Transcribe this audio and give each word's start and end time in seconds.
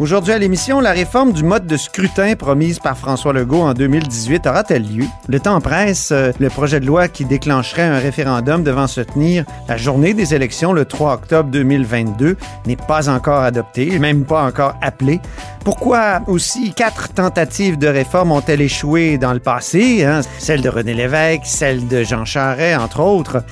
Aujourd'hui 0.00 0.32
à 0.32 0.38
l'émission, 0.38 0.80
la 0.80 0.92
réforme 0.92 1.34
du 1.34 1.44
mode 1.44 1.66
de 1.66 1.76
scrutin 1.76 2.34
promise 2.34 2.78
par 2.78 2.96
François 2.96 3.34
Legault 3.34 3.60
en 3.60 3.74
2018 3.74 4.46
aura-t-elle 4.46 4.90
lieu? 4.90 5.04
Le 5.28 5.38
temps 5.40 5.60
presse, 5.60 6.08
euh, 6.10 6.32
le 6.40 6.48
projet 6.48 6.80
de 6.80 6.86
loi 6.86 7.06
qui 7.08 7.26
déclencherait 7.26 7.82
un 7.82 7.98
référendum 7.98 8.62
devant 8.62 8.86
se 8.86 9.02
tenir 9.02 9.44
la 9.68 9.76
journée 9.76 10.14
des 10.14 10.34
élections 10.34 10.72
le 10.72 10.86
3 10.86 11.12
octobre 11.12 11.50
2022 11.50 12.38
n'est 12.64 12.76
pas 12.76 13.10
encore 13.10 13.42
adopté, 13.42 13.98
même 13.98 14.24
pas 14.24 14.42
encore 14.42 14.74
appelé. 14.80 15.20
Pourquoi 15.66 16.22
aussi 16.28 16.72
quatre 16.72 17.10
tentatives 17.10 17.76
de 17.76 17.86
réforme 17.86 18.32
ont-elles 18.32 18.62
échoué 18.62 19.18
dans 19.18 19.34
le 19.34 19.40
passé? 19.40 20.06
Hein? 20.06 20.22
Celle 20.38 20.62
de 20.62 20.70
René 20.70 20.94
Lévesque, 20.94 21.42
celle 21.44 21.86
de 21.88 22.04
Jean 22.04 22.24
Charest, 22.24 22.80
entre 22.80 23.00
autres. 23.00 23.44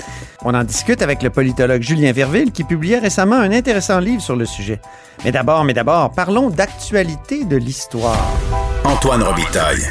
On 0.44 0.54
en 0.54 0.62
discute 0.62 1.02
avec 1.02 1.22
le 1.22 1.30
politologue 1.30 1.82
Julien 1.82 2.12
Verville 2.12 2.52
qui 2.52 2.62
publiait 2.62 2.98
récemment 2.98 3.36
un 3.36 3.50
intéressant 3.50 3.98
livre 3.98 4.22
sur 4.22 4.36
le 4.36 4.46
sujet. 4.46 4.80
Mais 5.24 5.32
d'abord, 5.32 5.64
mais 5.64 5.74
d'abord, 5.74 6.12
parlons 6.12 6.48
d'actualité 6.48 7.44
de 7.44 7.56
l'histoire. 7.56 8.24
Antoine 8.84 9.22
Robitaille. 9.22 9.84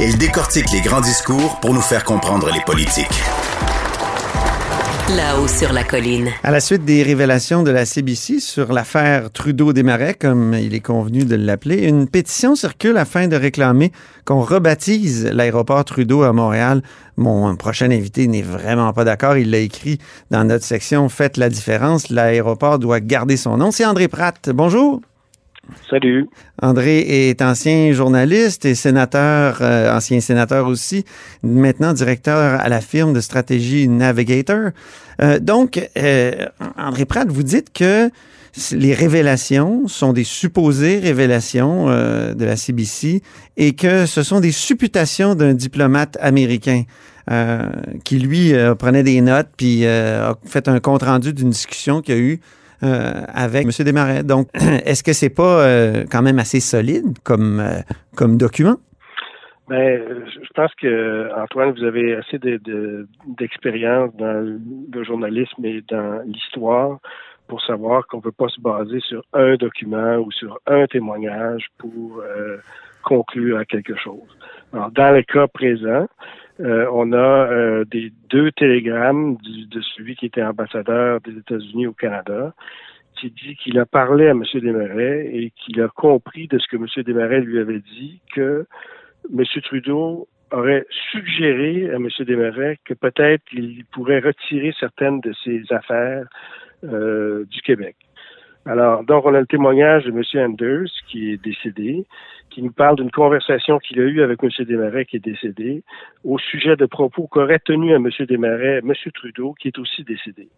Il 0.00 0.16
décortique 0.16 0.70
les 0.72 0.80
grands 0.80 1.02
discours 1.02 1.60
pour 1.60 1.74
nous 1.74 1.82
faire 1.82 2.04
comprendre 2.04 2.50
les 2.50 2.60
politiques. 2.62 3.22
Là-haut 5.08 5.48
sur 5.48 5.72
la 5.72 5.82
colline. 5.82 6.30
À 6.44 6.52
la 6.52 6.60
suite 6.60 6.84
des 6.84 7.02
révélations 7.02 7.64
de 7.64 7.72
la 7.72 7.84
CBC 7.84 8.38
sur 8.38 8.72
l'affaire 8.72 9.32
Trudeau-Desmarais, 9.32 10.14
comme 10.14 10.54
il 10.54 10.74
est 10.74 10.80
convenu 10.80 11.24
de 11.24 11.34
l'appeler, 11.34 11.88
une 11.88 12.08
pétition 12.08 12.54
circule 12.54 12.96
afin 12.96 13.26
de 13.26 13.34
réclamer 13.34 13.90
qu'on 14.24 14.40
rebaptise 14.40 15.26
l'aéroport 15.26 15.84
Trudeau 15.84 16.22
à 16.22 16.32
Montréal. 16.32 16.82
Mon 17.16 17.56
prochain 17.56 17.90
invité 17.90 18.28
n'est 18.28 18.42
vraiment 18.42 18.92
pas 18.92 19.04
d'accord. 19.04 19.36
Il 19.36 19.50
l'a 19.50 19.58
écrit 19.58 19.98
dans 20.30 20.44
notre 20.44 20.64
section 20.64 21.08
Faites 21.08 21.36
la 21.36 21.48
différence. 21.48 22.08
L'aéroport 22.08 22.78
doit 22.78 23.00
garder 23.00 23.36
son 23.36 23.56
nom. 23.56 23.72
C'est 23.72 23.84
André 23.84 24.06
Pratt. 24.06 24.50
Bonjour. 24.54 25.02
Salut. 25.88 26.28
André 26.60 26.98
est 26.98 27.40
ancien 27.40 27.92
journaliste 27.92 28.64
et 28.64 28.74
sénateur, 28.74 29.58
euh, 29.60 29.94
ancien 29.94 30.20
sénateur 30.20 30.66
aussi, 30.66 31.04
maintenant 31.42 31.92
directeur 31.92 32.60
à 32.60 32.68
la 32.68 32.80
firme 32.80 33.12
de 33.12 33.20
stratégie 33.20 33.88
Navigator. 33.88 34.70
Euh, 35.20 35.38
donc, 35.38 35.88
euh, 35.96 36.46
André 36.76 37.04
Pratt, 37.04 37.28
vous 37.28 37.42
dites 37.42 37.72
que 37.72 38.10
les 38.72 38.92
révélations 38.92 39.86
sont 39.86 40.12
des 40.12 40.24
supposées 40.24 40.98
révélations 40.98 41.86
de 41.86 42.44
la 42.44 42.56
CBC 42.56 43.22
et 43.56 43.72
que 43.72 44.04
ce 44.04 44.22
sont 44.22 44.40
des 44.40 44.52
supputations 44.52 45.34
d'un 45.34 45.54
diplomate 45.54 46.18
américain. 46.20 46.84
Qui 48.04 48.18
lui 48.18 48.52
prenait 48.78 49.04
des 49.04 49.22
notes 49.22 49.48
puis 49.56 49.86
a 49.86 50.36
fait 50.44 50.68
un 50.68 50.80
compte 50.80 51.04
rendu 51.04 51.32
d'une 51.32 51.48
discussion 51.48 52.02
qu'il 52.02 52.14
y 52.14 52.18
a 52.18 52.20
eu 52.20 52.40
avec 52.82 53.64
M. 53.64 53.70
Desmarais. 53.84 54.22
Donc, 54.22 54.48
est-ce 54.54 55.02
que 55.02 55.12
c'est 55.12 55.34
pas 55.34 55.64
quand 56.10 56.22
même 56.22 56.38
assez 56.38 56.60
solide 56.60 57.18
comme, 57.22 57.62
comme 58.16 58.36
document? 58.36 58.76
Ben, 59.68 60.02
je 60.26 60.52
pense 60.54 60.74
que 60.74 61.30
Antoine, 61.40 61.72
vous 61.72 61.84
avez 61.84 62.16
assez 62.16 62.38
d'expérience 62.38 64.14
de, 64.16 64.22
dans 64.22 64.98
le 64.98 65.04
journalisme 65.04 65.64
et 65.64 65.82
dans 65.88 66.20
l'histoire 66.26 66.98
pour 67.48 67.62
savoir 67.62 68.06
qu'on 68.06 68.18
ne 68.18 68.22
peut 68.22 68.32
pas 68.32 68.48
se 68.48 68.60
baser 68.60 69.00
sur 69.00 69.22
un 69.32 69.56
document 69.56 70.16
ou 70.16 70.32
sur 70.32 70.58
un 70.66 70.86
témoignage 70.86 71.66
pour 71.78 72.20
euh, 72.20 72.58
conclure 73.04 73.58
à 73.58 73.64
quelque 73.64 73.94
chose. 73.96 74.28
Alors, 74.72 74.90
dans 74.90 75.14
le 75.14 75.22
cas 75.22 75.46
présent, 75.48 76.06
euh, 76.60 76.86
on 76.92 77.12
a 77.12 77.16
euh, 77.50 77.84
des 77.84 78.12
deux 78.28 78.52
télégrammes 78.52 79.36
de 79.42 79.80
celui 79.80 80.16
qui 80.16 80.26
était 80.26 80.42
ambassadeur 80.42 81.20
des 81.20 81.38
États-Unis 81.38 81.86
au 81.86 81.92
Canada, 81.92 82.54
qui 83.18 83.30
dit 83.30 83.56
qu'il 83.56 83.78
a 83.78 83.86
parlé 83.86 84.26
à 84.26 84.32
M. 84.32 84.42
Desmarais 84.52 85.30
et 85.32 85.52
qu'il 85.56 85.80
a 85.80 85.88
compris 85.88 86.48
de 86.48 86.58
ce 86.58 86.66
que 86.68 86.76
M. 86.76 86.86
Desmarais 87.04 87.40
lui 87.40 87.58
avait 87.58 87.80
dit 87.80 88.20
que 88.34 88.66
M. 89.32 89.44
Trudeau 89.64 90.28
aurait 90.50 90.86
suggéré 91.10 91.90
à 91.90 91.94
M. 91.94 92.08
Desmarais 92.20 92.78
que 92.84 92.94
peut-être 92.94 93.44
il 93.52 93.84
pourrait 93.92 94.20
retirer 94.20 94.74
certaines 94.78 95.20
de 95.20 95.32
ses 95.44 95.62
affaires 95.70 96.26
euh, 96.84 97.44
du 97.46 97.62
Québec. 97.62 97.96
Alors, 98.64 99.02
donc, 99.02 99.26
on 99.26 99.34
a 99.34 99.40
le 99.40 99.46
témoignage 99.46 100.04
de 100.04 100.10
M. 100.10 100.22
Anders, 100.44 100.88
qui 101.08 101.32
est 101.32 101.42
décédé, 101.42 102.04
qui 102.48 102.62
nous 102.62 102.70
parle 102.70 102.96
d'une 102.96 103.10
conversation 103.10 103.78
qu'il 103.78 103.98
a 104.00 104.04
eue 104.04 104.22
avec 104.22 104.42
M. 104.42 104.50
Desmarais, 104.60 105.04
qui 105.04 105.16
est 105.16 105.24
décédé, 105.24 105.82
au 106.24 106.38
sujet 106.38 106.76
de 106.76 106.86
propos 106.86 107.26
qu'aurait 107.26 107.58
tenu 107.58 107.92
à 107.92 107.96
M. 107.96 108.08
Desmarais 108.20 108.78
M. 108.78 108.92
Trudeau, 109.14 109.54
qui 109.54 109.68
est 109.68 109.78
aussi 109.78 110.04
décédé. 110.04 110.48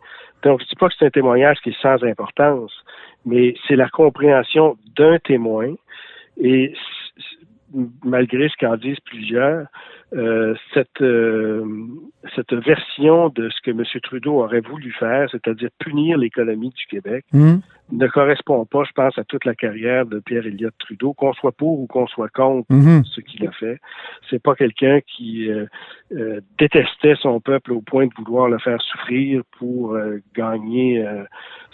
Donc, 0.43 0.61
je 0.61 0.65
ne 0.65 0.69
dis 0.69 0.77
pas 0.77 0.89
que 0.89 0.95
c'est 0.99 1.07
un 1.07 1.11
témoignage 1.11 1.59
qui 1.63 1.71
est 1.71 1.81
sans 1.81 2.03
importance, 2.05 2.73
mais 3.25 3.55
c'est 3.67 3.77
la 3.77 3.89
compréhension 3.89 4.77
d'un 4.97 5.19
témoin, 5.19 5.73
et 6.37 6.75
malgré 8.05 8.49
ce 8.49 8.55
qu'en 8.59 8.77
disent 8.77 9.01
plusieurs, 9.05 9.67
euh, 10.15 10.55
cette, 10.73 11.01
euh, 11.01 11.65
cette 12.37 12.53
version 12.53 13.31
de 13.31 13.49
ce 13.49 13.61
que 13.63 13.71
M. 13.73 13.83
Trudeau 14.03 14.43
aurait 14.43 14.61
voulu 14.61 14.93
faire, 14.93 15.29
c'est-à-dire 15.31 15.71
punir 15.81 16.19
l'économie 16.19 16.71
du 16.71 16.87
Québec, 16.87 17.25
mmh. 17.33 17.57
ne 17.93 18.07
correspond 18.07 18.65
pas, 18.65 18.85
je 18.85 18.93
pense, 18.93 19.19
à 19.19 19.25
toute 19.25 19.45
la 19.45 19.55
carrière 19.55 20.07
de 20.07 20.21
Pierre 20.21 20.47
Elliott 20.47 20.75
Trudeau, 20.79 21.15
qu'on 21.15 21.33
soit 21.33 21.53
pour 21.53 21.81
ou 21.81 21.87
qu'on 21.87 22.07
soit 22.07 22.29
contre 22.29 22.73
mmh. 22.73 23.03
ce 23.05 23.21
qu'il 23.23 23.47
a 23.47 23.51
fait. 23.53 23.81
C'est 24.31 24.41
pas 24.41 24.55
quelqu'un 24.55 25.01
qui 25.01 25.51
euh, 25.51 25.67
euh, 26.13 26.41
détestait 26.59 27.17
son 27.21 27.41
peuple 27.41 27.73
au 27.73 27.81
point 27.81 28.07
de 28.07 28.13
vouloir 28.17 28.49
le 28.49 28.59
faire 28.59 28.81
souffrir 28.83 29.43
pour 29.59 29.95
euh, 29.95 30.19
gagner 30.37 31.05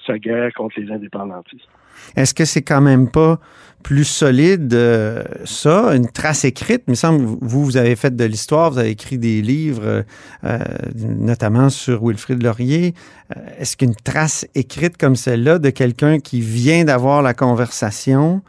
sa 0.07 0.19
guerre 0.19 0.53
contre 0.55 0.81
les 0.81 0.91
indépendantistes. 0.91 1.69
Est-ce 2.17 2.35
que 2.35 2.45
c'est 2.45 2.63
quand 2.63 2.81
même 2.81 3.09
pas 3.09 3.41
plus 3.83 4.05
solide, 4.05 4.75
euh, 4.75 5.25
ça, 5.45 5.95
une 5.95 6.09
trace 6.09 6.45
écrite? 6.45 6.83
Il 6.87 6.91
me 6.91 6.95
semble, 6.97 7.25
vous, 7.25 7.65
vous 7.65 7.77
avez 7.77 7.97
fait 7.97 8.15
de 8.15 8.25
l'histoire, 8.25 8.71
vous 8.71 8.79
avez 8.79 8.91
écrit 8.91 9.17
des 9.17 9.41
livres, 9.41 10.05
euh, 10.45 10.59
notamment 10.95 11.71
sur 11.71 12.05
Wilfrid 12.05 12.43
Laurier. 12.43 12.95
Euh, 13.37 13.41
est-ce 13.59 13.77
qu'une 13.77 13.95
trace 13.95 14.47
écrite 14.55 14.97
comme 14.97 15.17
celle-là 15.17 15.59
de 15.59 15.71
quelqu'un 15.71 16.19
qui 16.19 16.41
vient 16.41 16.85
d'avoir 16.85 17.23
la 17.23 17.33
conversation, 17.33 18.43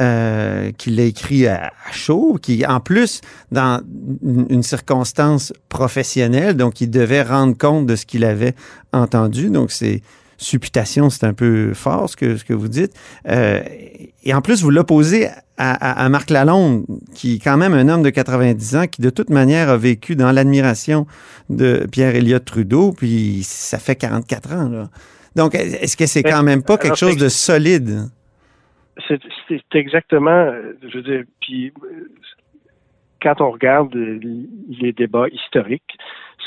euh, 0.00 0.72
qui 0.76 0.90
l'a 0.90 1.04
écrit 1.04 1.46
à, 1.46 1.72
chaud, 1.92 2.36
qui, 2.42 2.66
en 2.66 2.80
plus, 2.80 3.20
dans 3.52 3.80
une, 4.24 4.64
circonstance 4.64 5.52
professionnelle, 5.68 6.56
donc 6.56 6.80
il 6.80 6.90
devait 6.90 7.22
rendre 7.22 7.56
compte 7.56 7.86
de 7.86 7.94
ce 7.94 8.04
qu'il 8.04 8.24
avait 8.24 8.56
entendu. 8.92 9.50
Donc, 9.50 9.70
c'est 9.70 10.02
supputation, 10.36 11.10
c'est 11.10 11.24
un 11.26 11.34
peu 11.34 11.74
fort 11.74 12.08
ce 12.08 12.16
que, 12.16 12.36
ce 12.36 12.44
que 12.44 12.52
vous 12.54 12.68
dites. 12.68 12.92
Euh, 13.28 13.60
et 14.22 14.34
en 14.34 14.40
plus, 14.40 14.62
vous 14.62 14.70
l'opposez 14.70 15.26
à, 15.26 15.32
à, 15.58 16.04
à, 16.04 16.08
Marc 16.08 16.30
Lalonde, 16.30 16.84
qui 17.14 17.36
est 17.36 17.38
quand 17.38 17.56
même 17.56 17.74
un 17.74 17.88
homme 17.88 18.02
de 18.02 18.10
90 18.10 18.76
ans, 18.76 18.86
qui 18.86 19.02
de 19.02 19.10
toute 19.10 19.30
manière 19.30 19.68
a 19.68 19.76
vécu 19.76 20.16
dans 20.16 20.32
l'admiration 20.32 21.06
de 21.50 21.86
Pierre 21.90 22.16
Elliott 22.16 22.44
Trudeau, 22.44 22.92
puis 22.92 23.40
ça 23.42 23.78
fait 23.78 23.96
44 23.96 24.52
ans. 24.52 24.68
Là. 24.68 24.88
Donc, 25.36 25.54
est-ce 25.54 25.96
que 25.96 26.06
c'est 26.06 26.22
quand 26.22 26.42
même 26.42 26.62
pas 26.62 26.78
quelque 26.78 26.96
chose 26.96 27.16
de 27.16 27.28
solide? 27.28 28.08
C'est 29.08 29.18
exactement, 29.74 30.52
je 30.88 30.96
veux 30.96 31.02
dire, 31.02 31.24
puis 31.40 31.72
quand 33.20 33.40
on 33.40 33.50
regarde 33.50 33.92
les 33.94 34.92
débats 34.92 35.26
historiques, 35.28 35.98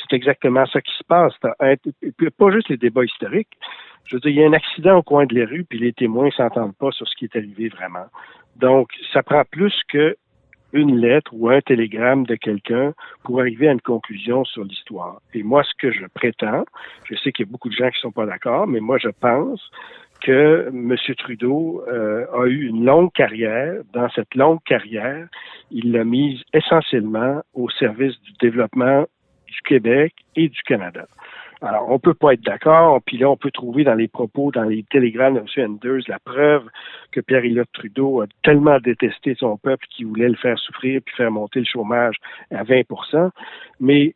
c'est 0.09 0.15
exactement 0.15 0.65
ça 0.65 0.81
qui 0.81 0.91
se 0.97 1.03
passe. 1.03 1.33
Pas 1.39 2.51
juste 2.51 2.69
les 2.69 2.77
débats 2.77 3.03
historiques. 3.03 3.57
Je 4.05 4.15
veux 4.15 4.19
dire, 4.21 4.31
il 4.31 4.37
y 4.37 4.43
a 4.43 4.47
un 4.47 4.53
accident 4.53 4.97
au 4.97 5.03
coin 5.03 5.25
de 5.25 5.35
les 5.35 5.43
rues, 5.43 5.65
puis 5.65 5.79
les 5.79 5.93
témoins 5.93 6.31
s'entendent 6.31 6.75
pas 6.75 6.91
sur 6.91 7.07
ce 7.07 7.15
qui 7.15 7.25
est 7.25 7.35
arrivé 7.35 7.69
vraiment. 7.69 8.05
Donc, 8.55 8.89
ça 9.13 9.21
prend 9.21 9.43
plus 9.43 9.73
que 9.89 10.15
une 10.73 10.97
lettre 10.97 11.31
ou 11.33 11.49
un 11.49 11.61
télégramme 11.61 12.25
de 12.25 12.35
quelqu'un 12.35 12.93
pour 13.23 13.39
arriver 13.39 13.69
à 13.69 13.71
une 13.71 13.81
conclusion 13.81 14.43
sur 14.43 14.63
l'histoire. 14.63 15.21
Et 15.33 15.43
moi, 15.43 15.63
ce 15.63 15.71
que 15.77 15.91
je 15.91 16.05
prétends, 16.13 16.65
je 17.05 17.15
sais 17.15 17.31
qu'il 17.31 17.45
y 17.45 17.49
a 17.49 17.51
beaucoup 17.51 17.69
de 17.69 17.73
gens 17.73 17.89
qui 17.89 17.99
sont 17.99 18.11
pas 18.11 18.25
d'accord, 18.25 18.67
mais 18.67 18.79
moi, 18.79 18.97
je 18.97 19.09
pense 19.09 19.61
que 20.21 20.67
M. 20.69 20.95
Trudeau 21.17 21.83
euh, 21.87 22.25
a 22.33 22.47
eu 22.47 22.67
une 22.67 22.85
longue 22.85 23.11
carrière. 23.13 23.81
Dans 23.93 24.09
cette 24.09 24.33
longue 24.35 24.61
carrière, 24.65 25.27
il 25.71 25.91
l'a 25.91 26.03
mise 26.03 26.41
essentiellement 26.53 27.41
au 27.53 27.69
service 27.69 28.19
du 28.21 28.31
développement 28.41 29.05
du 29.47 29.61
Québec 29.61 30.13
et 30.35 30.49
du 30.49 30.61
Canada. 30.63 31.07
Alors, 31.61 31.89
on 31.89 31.97
peut 31.97 32.13
pas 32.13 32.33
être 32.33 32.43
d'accord, 32.43 33.01
puis 33.03 33.17
là, 33.17 33.29
on 33.29 33.35
peut 33.35 33.49
trouver 33.49 33.83
dans 33.83 33.95
les 33.95 34.07
propos, 34.07 34.51
dans 34.51 34.63
les 34.63 34.83
télégrammes 34.83 35.35
de 35.35 35.39
M. 35.39 35.71
Anders, 35.71 36.03
la 36.07 36.19
preuve 36.19 36.67
que 37.11 37.19
Pierre 37.19 37.43
Elliott 37.43 37.67
Trudeau 37.73 38.21
a 38.21 38.27
tellement 38.43 38.79
détesté 38.79 39.35
son 39.39 39.57
peuple 39.57 39.87
qu'il 39.89 40.05
voulait 40.05 40.29
le 40.29 40.35
faire 40.35 40.57
souffrir 40.59 41.01
puis 41.03 41.15
faire 41.15 41.31
monter 41.31 41.59
le 41.59 41.65
chômage 41.65 42.17
à 42.51 42.63
20% 42.63 43.31
Mais 43.79 44.13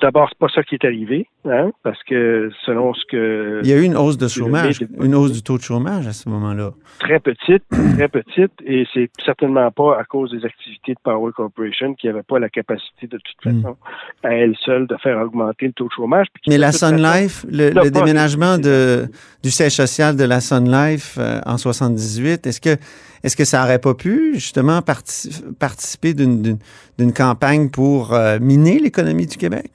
D'abord, 0.00 0.28
c'est 0.28 0.38
pas 0.38 0.48
ça 0.48 0.62
qui 0.62 0.74
est 0.74 0.84
arrivé, 0.84 1.26
hein, 1.50 1.70
parce 1.82 2.02
que 2.04 2.50
selon 2.64 2.94
ce 2.94 3.04
que 3.10 3.60
il 3.62 3.68
y 3.68 3.72
a 3.72 3.76
eu 3.76 3.82
une 3.82 3.96
hausse 3.96 4.18
de 4.18 4.28
chômage, 4.28 4.80
une 5.00 5.14
hausse 5.14 5.32
du 5.32 5.42
taux 5.42 5.58
de 5.58 5.62
chômage 5.62 6.06
à 6.06 6.12
ce 6.12 6.28
moment-là. 6.28 6.72
Très 6.98 7.20
petite, 7.20 7.64
très 7.96 8.08
petite, 8.08 8.52
et 8.64 8.86
c'est 8.92 9.10
certainement 9.24 9.70
pas 9.70 9.98
à 9.98 10.04
cause 10.04 10.30
des 10.30 10.44
activités 10.44 10.92
de 10.92 10.98
Power 11.02 11.32
Corporation 11.34 11.94
qui 11.94 12.06
n'avaient 12.06 12.22
pas 12.22 12.38
la 12.38 12.48
capacité 12.48 13.06
de 13.06 13.18
toute 13.18 13.42
façon 13.42 13.76
à 14.22 14.34
elle 14.34 14.54
seule 14.64 14.86
de 14.86 14.96
faire 15.02 15.18
augmenter 15.18 15.66
le 15.66 15.72
taux 15.72 15.86
de 15.86 15.92
chômage. 15.92 16.26
Mais 16.48 16.58
la 16.58 16.72
Sun 16.72 16.96
Life, 16.96 17.44
le, 17.50 17.70
le 17.70 17.90
déménagement 17.90 18.58
de, 18.58 19.06
du 19.42 19.50
siège 19.50 19.72
social 19.72 20.16
de 20.16 20.24
la 20.24 20.40
Sun 20.40 20.70
Life 20.70 21.16
euh, 21.18 21.40
en 21.46 21.58
78, 21.58 22.46
est-ce 22.46 22.60
que 22.60 22.76
est-ce 23.22 23.36
que 23.36 23.44
ça 23.44 23.60
n'aurait 23.60 23.80
pas 23.80 23.94
pu 23.94 24.34
justement 24.34 24.80
participer 25.58 26.14
d'une 26.14 27.12
campagne 27.12 27.70
pour 27.70 28.14
euh, 28.14 28.38
miner 28.40 28.78
l'économie 28.78 29.26
du 29.26 29.36
Québec? 29.36 29.70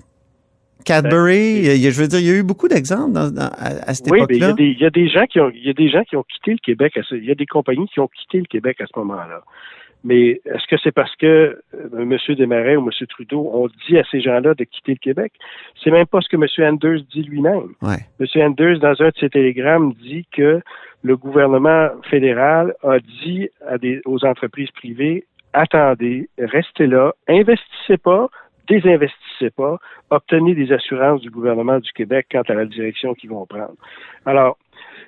Cadbury, 0.85 1.63
ben, 1.63 1.91
je 1.91 2.01
veux 2.01 2.07
dire, 2.07 2.19
il 2.19 2.27
y 2.27 2.31
a 2.31 2.35
eu 2.35 2.43
beaucoup 2.43 2.67
d'exemples 2.67 3.17
à, 3.17 3.93
cette 3.93 4.07
époque-là. 4.07 4.49
Oui, 4.49 4.53
mais 4.57 4.71
il 4.71 4.79
y, 4.79 4.85
a 4.85 4.89
des 4.89 5.07
gens 5.07 5.25
qui 5.25 5.39
ont, 5.39 5.49
il 5.53 5.65
y 5.65 5.69
a 5.69 5.73
des 5.73 5.89
gens 5.89 6.03
qui 6.03 6.15
ont 6.15 6.23
quitté 6.23 6.51
le 6.51 6.57
Québec. 6.57 6.97
il 7.11 7.25
y 7.25 7.31
a 7.31 7.35
des 7.35 7.45
compagnies 7.45 7.87
qui 7.87 7.99
ont 7.99 8.07
quitté 8.07 8.39
le 8.39 8.45
Québec 8.45 8.81
à 8.81 8.85
ce 8.85 8.99
moment-là. 8.99 9.41
Mais 10.03 10.41
est-ce 10.45 10.67
que 10.67 10.77
c'est 10.83 10.91
parce 10.91 11.15
que 11.15 11.61
euh, 11.75 11.89
M. 11.93 12.17
Desmarais 12.29 12.75
ou 12.75 12.81
M. 12.81 13.07
Trudeau 13.07 13.51
ont 13.53 13.69
dit 13.87 13.99
à 13.99 14.03
ces 14.09 14.19
gens-là 14.19 14.55
de 14.55 14.63
quitter 14.63 14.93
le 14.93 14.97
Québec? 14.97 15.31
C'est 15.83 15.91
même 15.91 16.07
pas 16.07 16.21
ce 16.21 16.29
que 16.29 16.37
M. 16.37 16.73
Anders 16.73 17.01
dit 17.13 17.21
lui-même. 17.21 17.75
M. 17.83 18.27
Anders, 18.37 18.79
dans 18.79 18.99
un 18.99 19.09
de 19.09 19.13
ses 19.19 19.29
télégrammes, 19.29 19.93
dit 19.93 20.25
que 20.31 20.61
le 21.03 21.17
gouvernement 21.17 21.89
fédéral 22.09 22.73
a 22.83 22.99
dit 22.99 23.49
à 23.67 23.77
des, 23.77 24.01
aux 24.05 24.25
entreprises 24.25 24.71
privées 24.71 25.25
attendez, 25.53 26.29
restez 26.37 26.87
là, 26.87 27.13
investissez 27.27 27.97
pas, 27.97 28.29
désinvestissez 28.67 29.49
pas, 29.51 29.77
obtenez 30.09 30.55
des 30.55 30.71
assurances 30.71 31.21
du 31.21 31.29
gouvernement 31.29 31.79
du 31.79 31.91
Québec 31.91 32.27
quant 32.31 32.43
à 32.47 32.53
la 32.53 32.65
direction 32.65 33.13
qu'ils 33.13 33.29
vont 33.29 33.45
prendre. 33.45 33.75
Alors, 34.25 34.57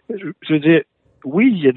je, 0.10 0.54
veux 0.54 0.60
dire, 0.60 0.82
oui, 1.26 1.52
il 1.54 1.64
y, 1.64 1.68
a 1.68 1.72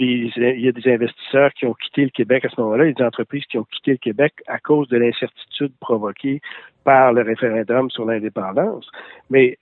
des, 0.72 0.90
investisseurs 0.90 1.52
qui 1.52 1.66
ont 1.66 1.74
quitté 1.74 2.04
le 2.04 2.10
Québec 2.10 2.44
à 2.44 2.48
ce 2.48 2.60
moment-là, 2.60 2.90
des 2.90 3.04
entreprises 3.04 3.44
qui 3.46 3.58
ont 3.58 3.64
quitté 3.64 3.92
le 3.92 3.98
Québec 3.98 4.34
à 4.48 4.58
cause 4.58 4.88
de 4.88 4.96
l'incertitude 4.96 5.72
provoquée 5.80 6.40
par 6.84 7.12
le 7.12 7.22
référendum 7.22 7.90
sur 7.90 8.04
l'indépendance. 8.04 8.88
Mais 9.30 9.58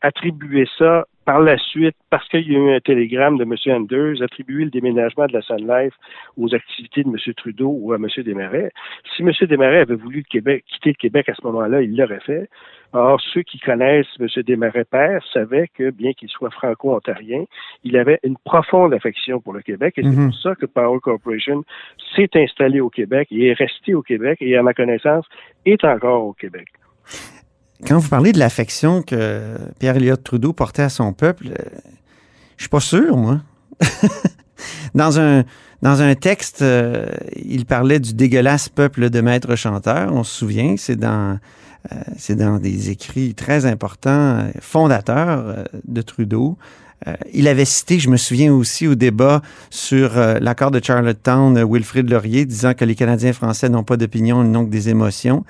attribuer 0.00 0.66
ça 0.78 1.06
par 1.24 1.40
la 1.40 1.56
suite, 1.58 1.96
parce 2.10 2.28
qu'il 2.28 2.50
y 2.50 2.56
a 2.56 2.58
eu 2.58 2.74
un 2.74 2.80
télégramme 2.80 3.38
de 3.38 3.44
M. 3.44 3.54
Anders, 3.74 4.22
attribuer 4.22 4.64
le 4.64 4.70
déménagement 4.70 5.26
de 5.26 5.32
la 5.32 5.42
Sun 5.42 5.66
Life 5.66 5.94
aux 6.36 6.54
activités 6.54 7.04
de 7.04 7.08
M. 7.08 7.16
Trudeau 7.34 7.68
ou 7.68 7.92
à 7.92 7.96
M. 7.96 8.06
Desmarais. 8.16 8.70
Si 9.14 9.22
M. 9.22 9.30
Desmarais 9.40 9.80
avait 9.80 9.94
voulu 9.94 10.24
Québec, 10.24 10.64
quitter 10.66 10.90
le 10.90 10.94
Québec 10.94 11.28
à 11.28 11.34
ce 11.34 11.46
moment-là, 11.46 11.82
il 11.82 11.96
l'aurait 11.96 12.20
fait. 12.20 12.48
Or, 12.92 13.20
ceux 13.32 13.42
qui 13.42 13.58
connaissent 13.58 14.06
M. 14.20 14.26
Desmarais 14.44 14.84
père 14.84 15.24
savaient 15.32 15.68
que, 15.74 15.90
bien 15.90 16.12
qu'il 16.12 16.28
soit 16.28 16.50
franco-ontarien, 16.50 17.44
il 17.84 17.96
avait 17.96 18.18
une 18.22 18.36
profonde 18.36 18.92
affection 18.92 19.40
pour 19.40 19.52
le 19.52 19.62
Québec. 19.62 19.94
Et 19.96 20.02
c'est 20.02 20.08
mhm. 20.08 20.30
pour 20.30 20.38
ça 20.40 20.54
que 20.56 20.66
Power 20.66 20.98
Corporation 21.00 21.64
s'est 22.16 22.30
installé 22.34 22.80
au 22.80 22.90
Québec 22.90 23.28
et 23.30 23.48
est 23.48 23.54
resté 23.54 23.94
au 23.94 24.02
Québec 24.02 24.38
et, 24.40 24.56
à 24.56 24.62
ma 24.62 24.74
connaissance, 24.74 25.26
est 25.64 25.84
encore 25.84 26.24
au 26.24 26.32
Québec. 26.32 26.68
Quand 27.86 27.98
vous 27.98 28.08
parlez 28.08 28.32
de 28.32 28.38
l'affection 28.38 29.02
que 29.02 29.56
Pierre 29.78 29.96
Elliott 29.96 30.22
Trudeau 30.22 30.52
portait 30.52 30.82
à 30.82 30.88
son 30.88 31.12
peuple, 31.12 31.48
euh, 31.48 31.64
je 32.56 32.64
suis 32.64 32.68
pas 32.68 32.80
sûr, 32.80 33.16
moi. 33.16 33.40
dans 34.94 35.18
un 35.18 35.44
dans 35.82 36.00
un 36.00 36.14
texte, 36.14 36.62
euh, 36.62 37.06
il 37.44 37.66
parlait 37.66 37.98
du 37.98 38.14
dégueulasse 38.14 38.68
peuple 38.68 39.10
de 39.10 39.20
maîtres 39.20 39.56
chanteurs. 39.56 40.12
On 40.12 40.22
se 40.22 40.38
souvient, 40.38 40.76
c'est 40.76 40.94
dans 40.94 41.40
euh, 41.90 41.96
c'est 42.16 42.36
dans 42.36 42.58
des 42.58 42.90
écrits 42.90 43.34
très 43.34 43.66
importants, 43.66 44.46
fondateurs 44.60 45.64
de 45.84 46.02
Trudeau. 46.02 46.56
il 47.32 47.48
avait 47.48 47.64
cité, 47.64 47.98
je 47.98 48.08
me 48.08 48.16
souviens 48.16 48.52
aussi 48.52 48.86
au 48.86 48.94
débat 48.94 49.42
sur 49.70 50.14
l'accord 50.14 50.70
de 50.70 50.80
Charlottetown, 50.80 51.60
Wilfrid 51.68 52.08
Laurier, 52.08 52.44
disant 52.44 52.74
que 52.74 52.84
les 52.84 52.94
Canadiens 52.94 53.32
français 53.32 53.68
n'ont 53.68 53.82
pas 53.82 53.96
d'opinion, 53.96 54.44
ils 54.44 54.50
n'ont 54.52 54.64
que 54.64 54.70
des 54.70 54.88
émotions 54.88 55.44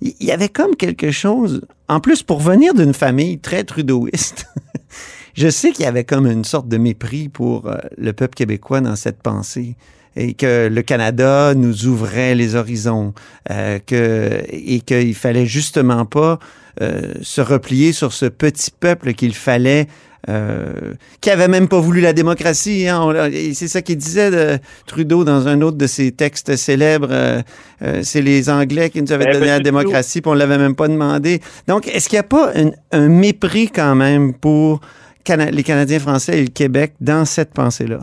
il 0.00 0.14
y 0.20 0.32
avait 0.32 0.48
comme 0.48 0.76
quelque 0.76 1.10
chose, 1.10 1.62
en 1.88 2.00
plus 2.00 2.22
pour 2.22 2.40
venir 2.40 2.74
d'une 2.74 2.94
famille 2.94 3.38
très 3.38 3.64
trudeauiste, 3.64 4.46
je 5.34 5.48
sais 5.48 5.72
qu'il 5.72 5.84
y 5.84 5.88
avait 5.88 6.04
comme 6.04 6.26
une 6.26 6.44
sorte 6.44 6.68
de 6.68 6.76
mépris 6.76 7.28
pour 7.28 7.66
euh, 7.66 7.78
le 7.96 8.12
peuple 8.12 8.34
québécois 8.34 8.80
dans 8.80 8.96
cette 8.96 9.22
pensée 9.22 9.76
et 10.16 10.34
que 10.34 10.68
le 10.68 10.82
Canada 10.82 11.54
nous 11.54 11.86
ouvrait 11.86 12.34
les 12.34 12.54
horizons, 12.54 13.14
euh, 13.50 13.78
que, 13.84 14.42
et 14.48 14.80
qu'il 14.80 15.14
fallait 15.14 15.46
justement 15.46 16.04
pas 16.04 16.38
euh, 16.80 17.14
se 17.22 17.40
replier 17.40 17.92
sur 17.92 18.12
ce 18.12 18.26
petit 18.26 18.70
peuple 18.70 19.14
qu'il 19.14 19.34
fallait 19.34 19.86
euh, 20.28 20.94
qui 21.20 21.30
avait 21.30 21.48
même 21.48 21.68
pas 21.68 21.80
voulu 21.80 22.00
la 22.00 22.14
démocratie. 22.14 22.88
Hein. 22.88 23.30
C'est 23.52 23.68
ça 23.68 23.82
qu'il 23.82 23.98
disait 23.98 24.30
de 24.30 24.58
Trudeau 24.86 25.22
dans 25.22 25.48
un 25.48 25.60
autre 25.60 25.76
de 25.76 25.86
ses 25.86 26.12
textes 26.12 26.56
célèbres. 26.56 27.08
Euh, 27.10 27.42
euh, 27.82 28.00
c'est 28.02 28.22
les 28.22 28.48
Anglais 28.48 28.88
qui 28.88 29.02
nous 29.02 29.12
avaient 29.12 29.30
donné 29.32 29.46
la 29.46 29.60
démocratie, 29.60 30.22
puis 30.22 30.30
on 30.30 30.34
l'avait 30.34 30.56
même 30.56 30.76
pas 30.76 30.88
demandé. 30.88 31.40
Donc, 31.68 31.88
est-ce 31.88 32.08
qu'il 32.08 32.16
n'y 32.16 32.20
a 32.20 32.22
pas 32.22 32.52
un, 32.92 33.08
mépris 33.08 33.68
quand 33.68 33.94
même 33.94 34.32
pour 34.32 34.80
les 35.28 35.62
Canadiens 35.62 36.00
français 36.00 36.38
et 36.38 36.42
le 36.42 36.50
Québec 36.50 36.94
dans 37.00 37.26
cette 37.26 37.52
pensée-là? 37.52 38.00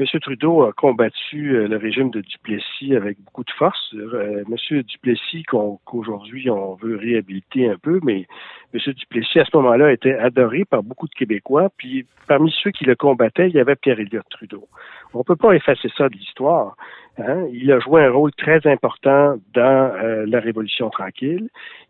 M. 0.00 0.06
Trudeau 0.20 0.62
a 0.62 0.72
combattu 0.72 1.68
le 1.68 1.76
régime 1.76 2.10
de 2.10 2.22
Duplessis 2.22 2.96
avec 2.96 3.18
beaucoup 3.22 3.44
de 3.44 3.50
force. 3.50 3.94
M. 3.94 4.82
Duplessis, 4.82 5.42
qu'aujourd'hui 5.42 6.48
on 6.48 6.74
veut 6.74 6.96
réhabiliter 6.96 7.68
un 7.68 7.76
peu, 7.76 8.00
mais 8.02 8.26
M. 8.72 8.80
Duplessis, 8.94 9.40
à 9.40 9.44
ce 9.44 9.56
moment-là, 9.56 9.92
était 9.92 10.14
adoré 10.14 10.64
par 10.64 10.82
beaucoup 10.82 11.06
de 11.06 11.14
Québécois. 11.14 11.68
Puis, 11.76 12.06
parmi 12.28 12.54
ceux 12.62 12.70
qui 12.70 12.84
le 12.84 12.94
combattaient, 12.94 13.48
il 13.48 13.54
y 13.54 13.60
avait 13.60 13.76
pierre 13.76 14.00
Elliott 14.00 14.24
Trudeau. 14.30 14.68
On 15.12 15.18
ne 15.18 15.24
peut 15.24 15.36
pas 15.36 15.52
effacer 15.52 15.90
ça 15.96 16.08
de 16.08 16.14
l'histoire. 16.14 16.76
Hein. 17.18 17.46
Il 17.52 17.70
a 17.72 17.80
joué 17.80 18.04
un 18.04 18.10
rôle 18.10 18.32
très 18.32 18.66
important 18.66 19.36
dans 19.52 19.92
euh, 19.94 20.24
la 20.26 20.40
Révolution 20.40 20.88
tranquille. 20.88 21.48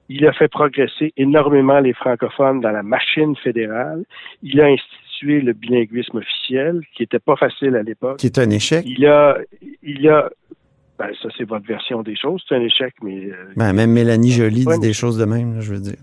Il 0.08 0.26
a 0.26 0.32
fait 0.32 0.48
progresser 0.48 1.12
énormément 1.16 1.78
les 1.78 1.92
francophones 1.92 2.60
dans 2.60 2.72
la 2.72 2.82
machine 2.82 3.36
fédérale. 3.36 4.04
Il 4.42 4.60
a 4.60 4.66
institué 4.66 4.99
le 5.26 5.52
bilinguisme 5.52 6.18
officiel, 6.18 6.80
qui 6.94 7.02
n'était 7.02 7.18
pas 7.18 7.36
facile 7.36 7.76
à 7.76 7.82
l'époque. 7.82 8.18
Qui 8.18 8.26
est 8.26 8.38
un 8.38 8.50
échec. 8.50 8.84
Il 8.86 9.06
a, 9.06 9.38
il 9.82 10.08
a, 10.08 10.30
ben, 10.98 11.08
ça, 11.22 11.28
c'est 11.36 11.44
votre 11.44 11.66
version 11.66 12.02
des 12.02 12.14
choses. 12.14 12.42
C'est 12.48 12.56
un 12.56 12.62
échec, 12.62 12.94
mais. 13.02 13.26
Euh, 13.26 13.52
ben, 13.56 13.72
même 13.72 13.90
Mélanie 13.90 14.32
Joly 14.32 14.66
dit 14.66 14.78
des 14.80 14.92
choses 14.92 15.16
de 15.16 15.24
même, 15.24 15.60
je 15.60 15.72
veux 15.72 15.80
dire. 15.80 15.96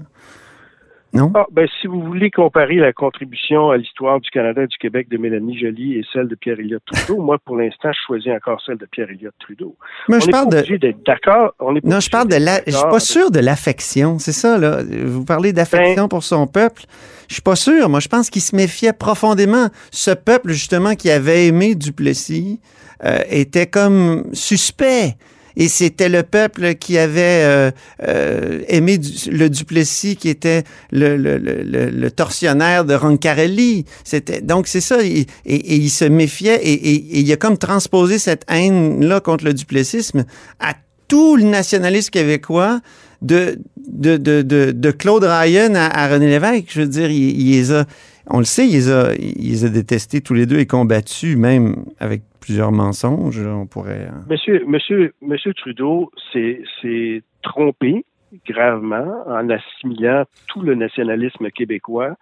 Non? 1.13 1.31
Ah, 1.35 1.45
ben, 1.51 1.67
si 1.79 1.87
vous 1.87 2.01
voulez 2.01 2.29
comparer 2.29 2.75
la 2.75 2.91
contribution 2.91 3.69
à 3.69 3.77
l'histoire 3.77 4.19
du 4.19 4.29
Canada 4.29 4.63
et 4.63 4.67
du 4.67 4.77
Québec 4.77 5.07
de 5.09 5.17
Mélanie 5.17 5.57
Joly 5.57 5.93
et 5.95 6.05
celle 6.11 6.27
de 6.27 6.35
Pierre 6.35 6.59
Elliott 6.59 6.83
Trudeau, 6.85 7.21
moi, 7.23 7.37
pour 7.43 7.55
l'instant, 7.55 7.91
je 7.91 7.99
choisis 8.05 8.31
encore 8.31 8.61
celle 8.65 8.77
de 8.77 8.85
Pierre 8.85 9.09
Elliott 9.09 9.33
Trudeau. 9.39 9.75
Mais 10.09 10.19
je 10.19 10.29
parle 10.29 10.49
de. 10.49 10.77
d'être 10.77 11.05
d'accord. 11.05 11.53
Non, 11.83 11.99
je 11.99 12.09
parle 12.09 12.27
de 12.27 12.35
la. 12.35 12.59
Je 12.67 12.71
suis 12.71 12.89
pas 12.89 12.99
sûr 12.99 13.31
de 13.31 13.39
l'affection. 13.39 14.19
C'est 14.19 14.33
ça, 14.33 14.57
là. 14.57 14.81
Vous 14.83 15.25
parlez 15.25 15.53
d'affection 15.53 16.03
ben 16.03 16.09
pour 16.09 16.23
son 16.23 16.45
peuple. 16.45 16.83
Je 17.27 17.35
suis 17.35 17.43
pas 17.43 17.55
sûr. 17.55 17.89
Moi, 17.89 17.99
je 17.99 18.07
pense 18.07 18.29
qu'il 18.29 18.41
se 18.41 18.55
méfiait 18.55 18.93
profondément. 18.93 19.67
Ce 19.91 20.11
peuple, 20.11 20.51
justement, 20.51 20.95
qui 20.95 21.09
avait 21.09 21.47
aimé 21.47 21.75
Duplessis, 21.75 22.59
euh, 23.03 23.19
était 23.29 23.67
comme 23.67 24.25
suspect 24.33 25.15
et 25.59 25.67
c'était 25.67 26.07
le 26.07 26.21
peuple 26.21 26.75
qui 26.75 26.99
avait 26.99 27.41
euh, 27.43 27.71
euh, 28.07 28.61
aimé 28.67 28.99
le 29.29 29.49
Duplessis, 29.49 30.15
qui 30.15 30.29
était 30.29 30.63
le, 30.91 31.17
le, 31.17 31.37
le, 31.37 32.11
tortionnaire 32.11 32.85
de 32.85 32.93
Roncarelli. 32.93 33.85
C'était 34.03 34.41
donc 34.41 34.67
c'est 34.67 34.81
ça, 34.81 35.03
et, 35.03 35.25
il 35.45 35.89
se 35.89 36.05
méfiait 36.05 36.63
et, 36.63 36.73
et, 36.73 37.19
il 37.19 37.31
a 37.33 37.37
comme 37.37 37.57
transposé 37.57 38.19
cette 38.19 38.43
haine-là 38.47 39.19
contre 39.19 39.45
le 39.45 39.53
duplessisme 39.55 40.25
à 40.59 40.75
tout 41.07 41.37
le 41.37 41.43
nationalisme 41.43 42.11
québécois 42.11 42.79
de, 43.23 43.57
de, 43.87 44.17
de, 44.17 44.41
de, 44.41 44.71
de 44.71 44.91
Claude 44.91 45.23
Ryan 45.23 45.73
à, 45.75 46.07
René 46.07 46.27
Lévesque. 46.27 46.67
Je 46.69 46.81
veux 46.81 46.87
dire, 46.87 47.09
il, 47.09 47.51
les 47.51 47.73
a, 47.73 47.85
on 48.29 48.39
le 48.39 48.45
sait, 48.45 48.67
il 48.67 49.51
les 49.51 49.65
a, 49.65 49.69
détestés 49.69 50.21
tous 50.21 50.33
les 50.33 50.45
deux 50.45 50.59
et 50.59 50.65
combattus, 50.65 51.37
même 51.37 51.85
avec 51.99 52.21
plusieurs 52.39 52.71
mensonges, 52.71 53.39
on 53.39 53.65
pourrait. 53.65 54.07
Hein. 54.09 54.23
Monsieur, 54.29 54.63
monsieur, 54.65 55.13
monsieur 55.21 55.53
Trudeau 55.53 56.11
s'est 56.31 57.23
trompé 57.41 58.05
gravement 58.45 59.23
en 59.27 59.49
assimilant 59.49 60.23
tout 60.47 60.61
le 60.61 60.75
nationalisme 60.75 61.49
québécois 61.49 62.15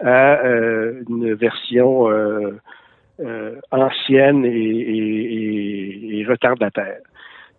à 0.00 0.40
euh, 0.44 1.02
une 1.08 1.34
version 1.34 2.10
euh, 2.10 2.58
euh, 3.20 3.56
ancienne 3.70 4.44
et, 4.44 6.24
retardataire. 6.28 6.98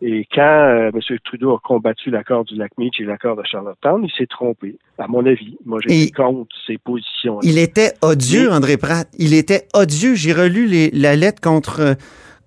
Et 0.05 0.27
quand 0.35 0.41
euh, 0.41 0.91
M. 0.93 1.17
Trudeau 1.23 1.53
a 1.53 1.59
combattu 1.63 2.09
l'accord 2.09 2.43
du 2.43 2.55
lac 2.55 2.71
Meach 2.77 2.99
et 2.99 3.05
l'accord 3.05 3.37
de 3.37 3.43
Charlottetown, 3.49 4.03
il 4.03 4.11
s'est 4.17 4.27
trompé, 4.27 4.77
à 4.97 5.07
mon 5.07 5.25
avis. 5.25 5.55
Moi, 5.65 5.79
j'ai 5.87 6.11
contre 6.11 6.53
ses 6.67 6.77
positions. 6.77 7.39
Il 7.41 7.57
était 7.57 7.93
odieux, 8.01 8.51
André 8.51 8.75
Pratt. 8.75 9.07
Il 9.17 9.33
était 9.33 9.67
odieux. 9.73 10.15
J'ai 10.15 10.33
relu 10.33 10.65
les, 10.65 10.91
la 10.91 11.15
lettre 11.15 11.39
contre 11.41 11.95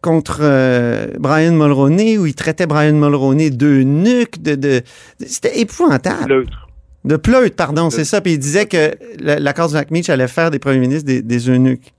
contre 0.03 0.41
euh, 0.43 1.07
Brian 1.19 1.53
Mulroney, 1.53 2.19
où 2.19 2.27
il 2.27 2.35
traitait 2.35 2.67
Brian 2.67 2.93
Mulroney 2.93 3.51
de 3.51 3.83
nuque, 3.83 4.41
de, 4.43 4.55
de 4.55 4.83
c'était 5.19 5.59
épouvantable. 5.59 6.29
L'autre. 6.33 6.69
De 7.05 7.17
pleute, 7.17 7.57
pardon, 7.57 7.89
c'est 7.89 8.05
ça. 8.05 8.21
Puis 8.21 8.33
il 8.33 8.39
disait 8.39 8.67
que 8.67 8.93
la- 9.21 9.39
l'accord 9.39 9.69
du 9.69 9.75
lac 9.75 9.91
Meach 9.91 10.11
allait 10.11 10.29
faire 10.29 10.51
des 10.51 10.59
premiers 10.59 10.79
ministres 10.81 11.07
des, 11.07 11.23
des 11.23 11.49
eunuques. 11.49 11.95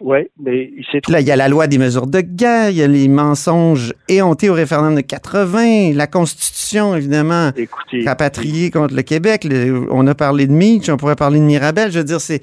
Oui, 0.00 0.20
mais 0.38 0.72
il 0.76 0.84
s'est 0.90 1.00
là, 1.08 1.20
il 1.20 1.26
y 1.26 1.30
a 1.30 1.36
la 1.36 1.48
loi 1.48 1.66
des 1.66 1.76
mesures 1.78 2.06
de 2.06 2.20
guerre, 2.20 2.70
il 2.70 2.76
y 2.76 2.82
a 2.82 2.86
les 2.86 3.06
mensonges 3.08 3.92
éhontés 4.08 4.48
au 4.48 4.54
référendum 4.54 4.94
de 4.94 5.00
80, 5.02 5.92
la 5.94 6.06
Constitution, 6.06 6.94
évidemment, 6.96 7.50
Écoutez, 7.56 8.02
rapatriée 8.06 8.70
contre 8.70 8.94
le 8.94 9.02
Québec. 9.02 9.44
Le- 9.44 9.86
on 9.90 10.06
a 10.06 10.14
parlé 10.14 10.46
de 10.46 10.52
Meach, 10.52 10.88
on 10.88 10.96
pourrait 10.96 11.16
parler 11.16 11.38
de 11.38 11.44
Mirabel. 11.44 11.92
Je 11.92 11.98
veux 11.98 12.04
dire, 12.04 12.20
c'est, 12.20 12.40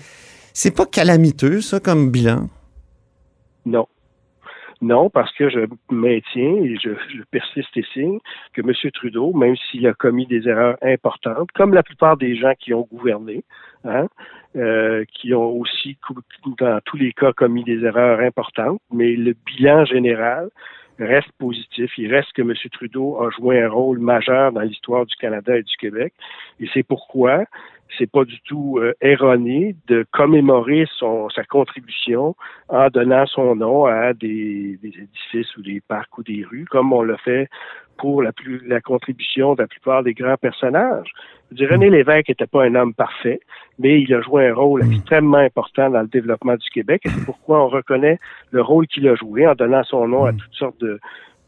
c'est 0.54 0.76
pas 0.76 0.86
calamiteux, 0.86 1.62
ça, 1.62 1.80
comme 1.80 2.12
bilan. 2.12 2.48
non. 3.66 3.88
Non, 4.80 5.10
parce 5.10 5.34
que 5.34 5.50
je 5.50 5.62
maintiens 5.90 6.56
et 6.64 6.76
je, 6.80 6.92
je 6.92 7.24
persiste 7.32 7.76
et 7.78 7.86
signe 7.96 8.20
que 8.54 8.62
M. 8.62 8.72
Trudeau, 8.94 9.34
même 9.34 9.56
s'il 9.56 9.88
a 9.88 9.94
commis 9.96 10.28
des 10.28 10.48
erreurs 10.48 10.78
importantes, 10.84 11.50
comme 11.56 11.74
la 11.74 11.82
plupart 11.82 12.16
des 12.16 12.36
gens 12.36 12.54
qui 12.60 12.76
ont 12.76 12.88
gouverné, 12.94 13.44
hein, 13.86 14.06
euh, 14.58 15.06
qui 15.14 15.34
ont 15.34 15.52
aussi, 15.60 15.98
dans 16.60 16.80
tous 16.86 16.98
les 16.98 17.14
cas, 17.14 17.32
commis 17.34 17.64
des 17.64 17.84
erreurs 17.84 18.20
importantes, 18.20 18.82
mais 18.92 19.16
le 19.16 19.36
bilan 19.46 19.86
général 19.86 20.50
reste 21.00 21.32
positif. 21.38 21.92
Il 21.98 22.14
reste 22.14 22.32
que 22.34 22.42
M. 22.42 22.54
Trudeau 22.72 23.22
a 23.22 23.30
joué 23.30 23.62
un 23.62 23.70
rôle 23.70 24.00
majeur 24.00 24.52
dans 24.52 24.62
l'histoire 24.62 25.06
du 25.06 25.16
Canada 25.16 25.56
et 25.58 25.64
du 25.64 25.78
Québec. 25.78 26.14
Et 26.60 26.68
c'est 26.74 26.84
pourquoi 26.84 27.44
c'est 27.98 28.10
pas 28.10 28.26
du 28.26 28.40
tout 28.42 28.80
euh, 28.80 28.94
erroné 29.02 29.76
de 29.88 30.06
commémorer 30.12 30.86
son, 30.98 31.30
sa 31.30 31.44
contribution 31.44 32.36
en 32.70 32.90
donnant 32.90 33.26
son 33.26 33.56
nom 33.56 33.86
à 33.86 34.14
des, 34.14 34.78
des 34.82 34.90
édifices 34.90 35.56
ou 35.58 35.62
des 35.62 35.82
parcs 35.88 36.18
ou 36.18 36.24
des 36.24 36.44
rues, 36.44 36.66
comme 36.70 36.94
on 36.94 37.02
l'a 37.02 37.18
fait 37.18 37.50
pour 37.98 38.22
la, 38.22 38.32
plus, 38.32 38.62
la 38.68 38.80
contribution 38.80 39.56
de 39.56 39.64
la 39.64 39.68
plupart 39.68 40.04
des 40.04 40.14
grands 40.14 40.38
personnages. 40.38 41.12
Je 41.56 41.66
René 41.66 41.90
Lévesque 41.90 42.30
n'était 42.30 42.46
pas 42.46 42.66
un 42.66 42.76
homme 42.76 42.94
parfait, 42.94 43.40
mais 43.80 44.02
il 44.02 44.14
a 44.14 44.22
joué 44.22 44.48
un 44.48 44.54
rôle 44.54 44.84
extrêmement 44.92 45.38
important 45.38 45.90
dans 45.90 46.02
le 46.02 46.08
développement 46.08 46.56
du 46.56 46.70
Québec. 46.70 47.02
Et 47.06 47.10
c'est 47.10 47.26
pourquoi 47.26 47.64
on 47.64 47.70
reconnaît 47.70 48.20
le 48.52 48.62
rôle 48.62 48.88
qu'il 48.88 49.08
a 49.08 49.16
joué 49.16 49.48
en 49.48 49.56
donnant 49.56 49.84
son 49.84 50.08
nom 50.08 50.26
à 50.26 50.34
toutes 50.34 50.54
sortes 50.54 50.80
de, 50.80 51.00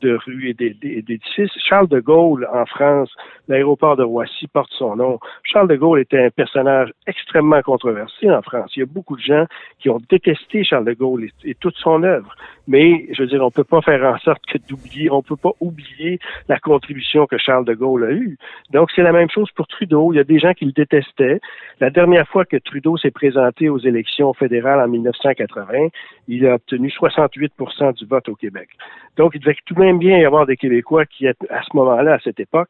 de 0.02 0.16
rues 0.26 0.50
et 0.50 0.54
d'é- 0.54 0.74
d'é- 0.74 1.02
d'édifices. 1.02 1.52
Charles 1.68 1.88
de 1.88 2.00
Gaulle, 2.00 2.48
en 2.54 2.66
France, 2.66 3.12
l'aéroport 3.48 3.96
de 3.98 4.04
Roissy 4.04 4.48
porte 4.48 4.72
son 4.78 4.96
nom. 4.96 5.20
Charles 5.44 5.68
de 5.68 5.76
Gaulle 5.76 6.00
était 6.00 6.24
un 6.26 6.30
personnage 6.30 6.92
extrêmement 7.08 7.62
controversé 7.62 8.30
en 8.30 8.42
France. 8.42 8.72
Il 8.76 8.80
y 8.80 8.84
a 8.84 8.86
beaucoup 8.86 9.16
de 9.16 9.22
gens 9.22 9.46
qui 9.80 9.90
ont 9.90 10.00
détesté 10.10 10.64
Charles 10.64 10.86
de 10.86 10.94
Gaulle 10.94 11.26
et, 11.26 11.32
et 11.44 11.56
toute 11.56 11.76
son 11.78 12.04
œuvre. 12.04 12.36
Mais, 12.68 13.08
je 13.14 13.24
veux 13.24 13.28
dire, 13.28 13.44
on 13.44 13.50
peut 13.50 13.64
pas 13.64 13.82
faire 13.82 14.04
en 14.04 14.18
sorte 14.20 14.46
que 14.46 14.60
d'oublier, 14.70 15.10
on 15.10 15.24
peut 15.24 15.36
pas 15.36 15.54
oublier 15.60 16.20
la 16.48 16.60
contribution 16.60 17.26
que 17.26 17.38
Charles 17.40 17.66
de 17.66 17.74
Gaulle 17.74 18.04
a 18.06 18.12
eue. 18.12 18.38
Donc, 18.72 18.92
c'est 18.96 19.02
la 19.02 19.12
même 19.12 19.30
chose 19.30 19.50
pour 19.56 19.68
Trudeau. 19.68 20.14
Il 20.14 20.18
y 20.18 20.20
a 20.20 20.24
des 20.24 20.38
gens 20.38 20.54
qui 20.54 20.66
le 20.66 20.72
détestaient. 20.72 21.40
La 21.80 21.90
dernière 21.90 22.28
fois 22.28 22.46
que 22.46 22.58
Trudeau 22.58 22.96
s'est 22.98 23.10
présenté 23.10 23.70
aux 23.70 23.80
élections 23.80 24.34
fédérales 24.34 24.80
en 24.82 24.88
1980, 24.88 25.88
il 26.28 26.46
a 26.46 26.56
obtenu 26.56 26.92
68 26.92 27.54
du 27.98 28.06
vote 28.06 28.30
au 28.30 28.36
Québec. 28.36 28.70
Donc, 29.18 29.32
il 29.34 29.40
devait 29.42 29.56
tout 29.66 29.74
de 29.74 29.80
même 29.80 29.89
bien 29.98 30.20
y 30.20 30.26
avoir 30.26 30.46
des 30.46 30.58
Québécois 30.58 31.06
qui, 31.06 31.28
à 31.28 31.34
à 31.50 31.62
ce 31.64 31.76
moment-là, 31.76 32.14
à 32.14 32.20
cette 32.20 32.40
époque, 32.40 32.70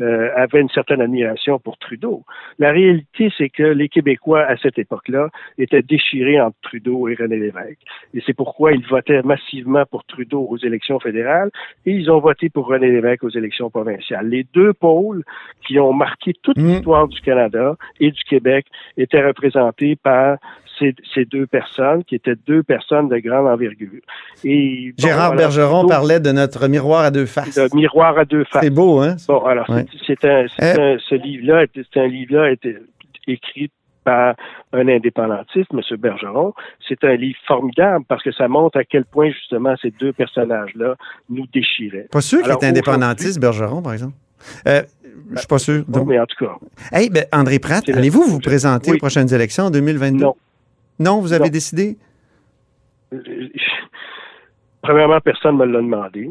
euh, 0.00 0.30
avaient 0.34 0.60
une 0.60 0.70
certaine 0.70 1.02
admiration 1.02 1.58
pour 1.58 1.76
Trudeau. 1.76 2.24
La 2.58 2.70
réalité, 2.70 3.30
c'est 3.36 3.50
que 3.50 3.62
les 3.62 3.88
Québécois, 3.88 4.40
à 4.42 4.56
cette 4.56 4.78
époque-là, 4.78 5.28
étaient 5.58 5.82
déchirés 5.82 6.40
entre 6.40 6.56
Trudeau 6.62 7.08
et 7.08 7.14
René 7.14 7.36
Lévesque. 7.36 7.80
Et 8.14 8.22
c'est 8.24 8.32
pourquoi 8.32 8.72
ils 8.72 8.86
votaient 8.86 9.20
massivement 9.22 9.84
pour 9.90 10.04
Trudeau 10.04 10.46
aux 10.48 10.56
élections 10.56 11.00
fédérales 11.00 11.50
et 11.84 11.92
ils 11.92 12.10
ont 12.10 12.18
voté 12.18 12.48
pour 12.48 12.66
René 12.68 12.88
Lévesque 12.88 13.24
aux 13.24 13.30
élections 13.30 13.68
provinciales. 13.68 14.26
Les 14.28 14.46
deux 14.54 14.72
pôles 14.72 15.22
qui 15.66 15.78
ont 15.78 15.92
marqué 15.92 16.32
toute 16.42 16.56
Mm. 16.56 16.66
l'histoire 16.66 17.08
du 17.08 17.20
Canada 17.20 17.76
et 18.00 18.10
du 18.10 18.22
Québec 18.24 18.66
étaient 18.96 19.24
représentés 19.24 19.96
par 19.96 20.38
ces, 20.80 20.94
ces 21.14 21.24
deux 21.26 21.46
personnes, 21.46 22.02
qui 22.02 22.16
étaient 22.16 22.34
deux 22.46 22.64
personnes 22.64 23.08
de 23.08 23.18
grande 23.18 23.46
envergure. 23.46 24.00
Et 24.42 24.92
bon, 24.98 25.06
Gérard 25.06 25.36
Bergeron 25.36 25.86
parlait 25.86 26.18
de 26.18 26.32
notre 26.32 26.66
miroir 26.66 27.02
à 27.04 27.10
deux 27.12 27.26
faces. 27.26 27.56
Le 27.56 27.68
miroir 27.76 28.18
à 28.18 28.24
deux 28.24 28.42
faces. 28.44 28.62
C'est 28.64 28.70
beau, 28.70 28.98
hein? 29.00 29.14
Bon, 29.28 29.44
alors, 29.44 29.66
c'est- 29.68 29.72
Ouais. 29.74 29.86
c'est 30.06 30.24
un, 30.24 30.46
c'est 30.58 30.78
Euh. 30.80 30.94
un- 30.94 30.98
ce 30.98 31.14
livre-là, 31.14 31.62
était- 31.64 31.82
c'est 31.92 32.00
un 32.00 32.08
livre-là 32.08 32.44
a 32.46 32.50
été 32.50 32.76
écrit 33.28 33.70
par 34.02 34.34
un 34.72 34.88
indépendantiste, 34.88 35.68
M. 35.74 35.80
Bergeron. 35.98 36.54
C'est 36.88 37.04
un 37.04 37.14
livre 37.16 37.38
formidable 37.46 38.04
parce 38.08 38.22
que 38.22 38.32
ça 38.32 38.48
montre 38.48 38.78
à 38.78 38.84
quel 38.84 39.04
point, 39.04 39.30
justement, 39.30 39.74
ces 39.82 39.90
deux 40.00 40.12
personnages-là 40.14 40.94
nous 41.28 41.46
déchiraient. 41.52 42.08
Pas 42.10 42.22
sûr 42.22 42.42
qu'il 42.42 42.50
est 42.50 42.64
indépendantiste, 42.64 43.38
Bergeron, 43.38 43.82
par 43.82 43.92
exemple. 43.92 44.14
Euh, 44.66 44.80
je 45.32 45.38
suis 45.38 45.46
pas 45.46 45.58
sûr. 45.58 45.84
Bon, 45.86 45.98
Donc- 46.00 46.08
mais 46.08 46.18
en 46.18 46.24
tout 46.24 46.42
cas, 46.42 46.54
Hey, 46.92 47.10
ben, 47.10 47.24
André 47.30 47.58
Pratt, 47.58 47.86
allez-vous 47.90 48.22
vous 48.22 48.38
présenter 48.40 48.90
Oui. 48.90 48.96
aux 48.96 49.00
prochaines 49.00 49.32
élections 49.34 49.64
en 49.64 49.70
2022? 49.70 50.24
non. 50.24 50.34
Non, 51.00 51.20
vous 51.20 51.32
avez 51.32 51.46
Non. 51.46 51.50
décidé? 51.50 51.96
Premièrement, 54.82 55.20
personne 55.20 55.58
ne 55.58 55.66
me 55.66 55.72
l'a 55.72 55.80
demandé. 55.80 56.30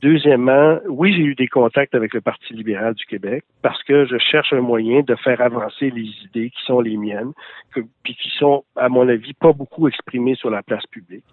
Deuxièmement, 0.00 0.78
oui, 0.88 1.12
j'ai 1.14 1.22
eu 1.22 1.34
des 1.34 1.48
contacts 1.48 1.94
avec 1.94 2.14
le 2.14 2.22
Parti 2.22 2.54
libéral 2.54 2.94
du 2.94 3.04
Québec 3.04 3.44
parce 3.60 3.82
que 3.82 4.06
je 4.06 4.16
cherche 4.16 4.52
un 4.54 4.62
moyen 4.62 5.02
de 5.02 5.14
faire 5.16 5.40
avancer 5.42 5.90
les 5.90 6.08
idées 6.24 6.48
qui 6.50 6.64
sont 6.64 6.80
les 6.80 6.96
miennes, 6.96 7.32
que, 7.74 7.80
puis 8.02 8.16
qui 8.16 8.30
sont, 8.38 8.64
à 8.76 8.88
mon 8.88 9.06
avis, 9.08 9.34
pas 9.34 9.52
beaucoup 9.52 9.86
exprimées 9.86 10.34
sur 10.34 10.48
la 10.48 10.62
place 10.62 10.86
publique. 10.86 11.24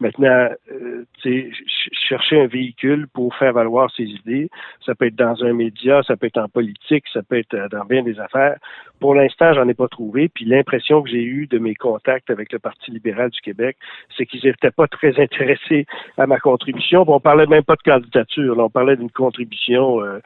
Maintenant, 0.00 0.48
euh, 0.72 1.04
tu 1.20 1.22
sais, 1.22 1.50
ch- 1.52 1.90
chercher 2.08 2.40
un 2.40 2.46
véhicule 2.46 3.06
pour 3.12 3.34
faire 3.34 3.52
valoir 3.52 3.90
ses 3.94 4.04
idées, 4.04 4.48
ça 4.84 4.94
peut 4.94 5.06
être 5.06 5.16
dans 5.16 5.44
un 5.44 5.52
média, 5.52 6.02
ça 6.02 6.16
peut 6.16 6.26
être 6.26 6.38
en 6.38 6.48
politique, 6.48 7.04
ça 7.12 7.22
peut 7.22 7.38
être 7.38 7.54
euh, 7.54 7.68
dans 7.68 7.84
bien 7.84 8.02
des 8.02 8.18
affaires. 8.18 8.56
Pour 8.98 9.14
l'instant, 9.14 9.52
j'en 9.52 9.68
ai 9.68 9.74
pas 9.74 9.88
trouvé. 9.88 10.28
Puis 10.28 10.44
l'impression 10.44 11.02
que 11.02 11.10
j'ai 11.10 11.22
eue 11.22 11.46
de 11.46 11.58
mes 11.58 11.74
contacts 11.74 12.30
avec 12.30 12.52
le 12.52 12.58
Parti 12.58 12.90
libéral 12.90 13.30
du 13.30 13.40
Québec, 13.40 13.76
c'est 14.16 14.26
qu'ils 14.26 14.44
n'étaient 14.44 14.70
pas 14.70 14.88
très 14.88 15.20
intéressés 15.20 15.86
à 16.18 16.26
ma 16.26 16.38
contribution. 16.38 17.04
Puis 17.04 17.14
on 17.14 17.20
parlait 17.20 17.46
même 17.46 17.64
pas 17.64 17.76
de 17.76 17.82
candidature. 17.82 18.56
Là, 18.56 18.64
on 18.64 18.70
parlait 18.70 18.96
d'une 18.96 19.10
contribution 19.10 20.02
euh, 20.02 20.18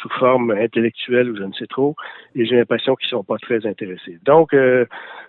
sous 0.00 0.08
forme 0.18 0.50
intellectuelle 0.50 1.30
ou 1.30 1.36
je 1.36 1.42
ne 1.42 1.52
sais 1.52 1.66
trop. 1.66 1.94
Et 2.34 2.46
j'ai 2.46 2.56
l'impression 2.56 2.94
qu'ils 2.96 3.08
sont 3.08 3.24
pas 3.24 3.38
très 3.38 3.66
intéressés. 3.66 4.18
Donc, 4.24 4.52
euh, 4.54 4.86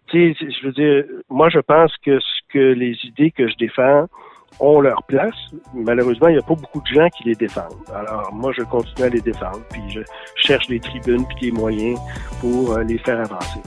tu 0.08 0.34
sais, 0.34 0.48
je 0.50 0.66
veux 0.66 0.74
dire, 0.74 1.06
moi, 1.30 1.50
je 1.50 1.60
pense 1.60 1.96
que 2.04 2.20
ce 2.20 2.42
que 2.50 2.74
les 2.74 2.98
idées 3.04 3.32
que 3.32 3.48
je 3.48 3.56
défends 3.56 4.08
ont 4.60 4.80
leur 4.80 5.04
place. 5.04 5.36
Malheureusement, 5.74 6.30
il 6.30 6.34
n'y 6.34 6.40
a 6.40 6.44
pas 6.44 6.56
beaucoup 6.56 6.82
de 6.82 6.88
gens 6.88 7.10
qui 7.10 7.24
les 7.26 7.36
défendent. 7.36 7.74
Alors, 7.94 8.34
moi, 8.34 8.54
je 8.56 8.64
continue 8.64 9.06
à 9.06 9.10
les 9.10 9.22
défendre, 9.22 9.60
puis 9.70 9.82
je 9.90 10.02
cherche 10.36 10.68
des 10.68 10.80
tribunes 10.80 11.26
puis 11.28 11.50
des 11.50 11.52
moyens 11.52 12.00
pour 12.40 12.74
euh, 12.74 12.84
les 12.84 12.98
faire 13.00 13.20
avancer. 13.20 13.60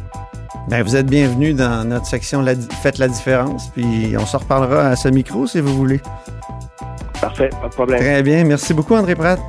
Ben, 0.68 0.82
vous 0.82 0.96
êtes 0.96 1.06
bienvenue 1.06 1.54
dans 1.54 1.86
notre 1.86 2.06
section 2.06 2.42
la, 2.42 2.54
Faites 2.54 2.98
la 2.98 3.08
différence, 3.08 3.70
puis 3.70 4.14
on 4.18 4.26
se 4.26 4.36
reparlera 4.36 4.88
à 4.88 4.96
ce 4.96 5.08
micro 5.08 5.46
si 5.46 5.60
vous 5.60 5.74
voulez. 5.74 6.00
Parfait, 7.20 7.50
pas 7.60 7.68
de 7.68 7.74
problème. 7.74 8.00
Très 8.00 8.22
bien. 8.22 8.44
Merci 8.44 8.74
beaucoup, 8.74 8.94
André 8.94 9.14
Pratt. 9.14 9.40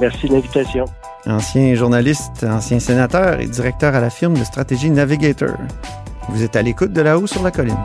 Merci 0.00 0.28
de 0.28 0.34
l'invitation. 0.34 0.84
Ancien 1.26 1.74
journaliste, 1.74 2.44
ancien 2.44 2.78
sénateur 2.78 3.40
et 3.40 3.46
directeur 3.46 3.94
à 3.94 4.00
la 4.00 4.10
firme 4.10 4.34
de 4.34 4.44
stratégie 4.44 4.90
Navigator. 4.90 5.56
Vous 6.28 6.42
êtes 6.42 6.56
à 6.56 6.62
l'écoute 6.62 6.92
de 6.92 7.00
là-haut 7.00 7.26
sur 7.26 7.42
la 7.42 7.50
colline. 7.50 7.76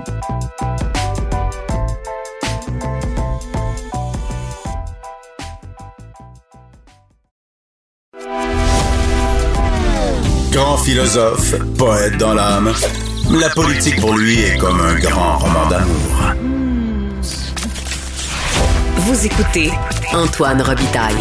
Grand 10.51 10.77
philosophe, 10.77 11.55
poète 11.77 12.17
dans 12.17 12.35
l'âme, 12.35 12.71
la 13.31 13.49
politique 13.49 13.99
pour 13.99 14.15
lui 14.15 14.39
est 14.39 14.57
comme 14.57 14.79
un 14.79 14.99
grand 14.99 15.39
roman 15.39 15.67
d'amour. 15.67 16.33
Vous 18.97 19.25
écoutez 19.25 19.71
Antoine 20.13 20.61
Robitaille, 20.61 21.15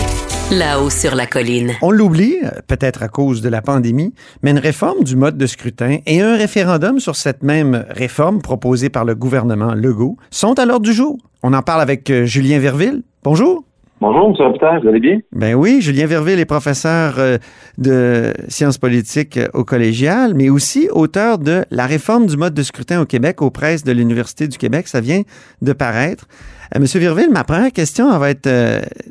là-haut 0.50 0.90
sur 0.90 1.14
la 1.14 1.26
colline. 1.26 1.72
On 1.82 1.90
l'oublie, 1.90 2.36
euh, 2.42 2.48
peut-être 2.66 3.02
à 3.02 3.08
cause 3.08 3.42
de 3.42 3.48
la 3.48 3.62
pandémie, 3.62 4.12
mais 4.42 4.50
une 4.50 4.58
réforme 4.58 5.04
du 5.04 5.16
mode 5.16 5.36
de 5.36 5.46
scrutin 5.46 5.98
et 6.06 6.20
un 6.20 6.36
référendum 6.36 6.98
sur 6.98 7.16
cette 7.16 7.42
même 7.42 7.84
réforme 7.90 8.42
proposée 8.42 8.90
par 8.90 9.04
le 9.04 9.14
gouvernement 9.14 9.74
Legault 9.74 10.16
sont 10.30 10.58
à 10.58 10.66
l'ordre 10.66 10.84
du 10.84 10.92
jour. 10.92 11.18
On 11.42 11.52
en 11.52 11.62
parle 11.62 11.80
avec 11.80 12.10
euh, 12.10 12.24
Julien 12.24 12.58
Verville. 12.58 13.02
Bonjour. 13.22 13.64
Bonjour, 14.00 14.30
M. 14.30 14.34
Robitaille, 14.46 14.80
vous 14.82 14.88
allez 14.88 15.00
bien? 15.00 15.18
Ben 15.32 15.54
oui, 15.54 15.80
Julien 15.80 16.06
Verville 16.06 16.40
est 16.40 16.44
professeur 16.44 17.14
euh, 17.18 17.38
de 17.78 18.32
sciences 18.48 18.78
politiques 18.78 19.38
au 19.54 19.64
collégial, 19.64 20.34
mais 20.34 20.50
aussi 20.50 20.88
auteur 20.90 21.38
de 21.38 21.64
La 21.70 21.86
réforme 21.86 22.26
du 22.26 22.36
mode 22.36 22.54
de 22.54 22.62
scrutin 22.62 23.00
au 23.00 23.06
Québec 23.06 23.42
aux 23.42 23.50
presses 23.50 23.84
de 23.84 23.92
l'Université 23.92 24.48
du 24.48 24.58
Québec. 24.58 24.88
Ça 24.88 25.00
vient 25.00 25.22
de 25.62 25.72
paraître. 25.72 26.26
Monsieur 26.78 27.00
Verville, 27.00 27.30
ma 27.30 27.44
première 27.44 27.70
question 27.70 28.12
elle 28.12 28.18
va 28.18 28.30
être 28.30 28.48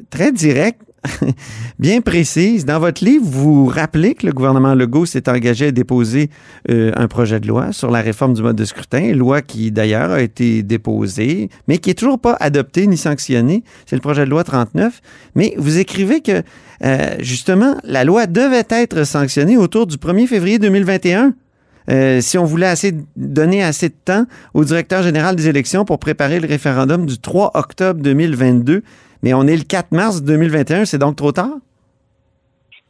très 0.09 0.31
directe. 0.31 0.81
bien 1.79 2.01
précises. 2.01 2.65
Dans 2.65 2.79
votre 2.79 3.03
livre, 3.03 3.25
vous 3.25 3.65
rappelez 3.65 4.13
que 4.13 4.25
le 4.25 4.33
gouvernement 4.33 4.75
Legault 4.75 5.05
s'est 5.05 5.29
engagé 5.29 5.67
à 5.67 5.71
déposer 5.71 6.29
euh, 6.69 6.91
un 6.95 7.07
projet 7.07 7.39
de 7.39 7.47
loi 7.47 7.71
sur 7.71 7.89
la 7.89 8.01
réforme 8.01 8.33
du 8.33 8.41
mode 8.41 8.55
de 8.55 8.65
scrutin, 8.65 9.13
loi 9.13 9.41
qui 9.41 9.71
d'ailleurs 9.71 10.11
a 10.11 10.21
été 10.21 10.63
déposée, 10.63 11.49
mais 11.67 11.79
qui 11.79 11.89
est 11.89 11.95
toujours 11.95 12.19
pas 12.19 12.37
adoptée 12.39 12.87
ni 12.87 12.97
sanctionnée. 12.97 13.63
C'est 13.85 13.95
le 13.95 14.01
projet 14.01 14.25
de 14.25 14.29
loi 14.29 14.43
39. 14.43 15.01
Mais 15.35 15.53
vous 15.57 15.79
écrivez 15.79 16.21
que 16.21 16.43
euh, 16.83 17.15
justement, 17.19 17.77
la 17.83 18.03
loi 18.03 18.27
devait 18.27 18.65
être 18.69 19.03
sanctionnée 19.03 19.57
autour 19.57 19.87
du 19.87 19.97
1er 19.97 20.27
février 20.27 20.59
2021. 20.59 21.33
Euh, 21.89 22.21
si 22.21 22.37
on 22.37 22.45
voulait 22.45 22.67
assez, 22.67 22.93
donner 23.15 23.63
assez 23.63 23.89
de 23.89 23.95
temps 24.05 24.25
au 24.53 24.63
directeur 24.63 25.01
général 25.01 25.35
des 25.35 25.47
élections 25.47 25.83
pour 25.83 25.99
préparer 25.99 26.39
le 26.39 26.47
référendum 26.47 27.05
du 27.05 27.17
3 27.17 27.51
octobre 27.55 28.01
2022, 28.01 28.83
mais 29.23 29.33
on 29.33 29.43
est 29.43 29.57
le 29.57 29.63
4 29.63 29.91
mars 29.91 30.23
2021, 30.23 30.85
c'est 30.85 30.97
donc 30.97 31.15
trop 31.15 31.31
tard? 31.31 31.57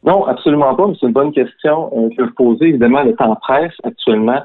Non, 0.04 0.24
absolument 0.26 0.74
pas, 0.74 0.88
mais 0.88 0.94
c'est 0.98 1.06
une 1.06 1.12
bonne 1.12 1.32
question 1.32 1.90
euh, 1.96 2.08
que 2.16 2.22
vous 2.22 2.34
posez. 2.36 2.68
Évidemment, 2.68 3.02
le 3.04 3.14
temps 3.14 3.36
presse 3.36 3.74
actuellement. 3.84 4.40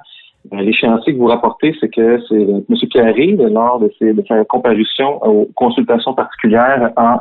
Euh, 0.53 0.57
l'échéancier 0.61 1.13
que 1.13 1.17
vous 1.17 1.27
rapportez, 1.27 1.75
c'est 1.79 1.89
que 1.89 2.19
c'est 2.29 2.35
M. 2.35 2.63
Pierre 2.91 3.15
lors 3.49 3.79
de, 3.79 3.91
ses, 3.97 4.13
de 4.13 4.23
sa 4.27 4.43
comparution 4.45 5.23
aux 5.25 5.49
consultations 5.55 6.13
particulières 6.13 6.91
en 6.95 7.17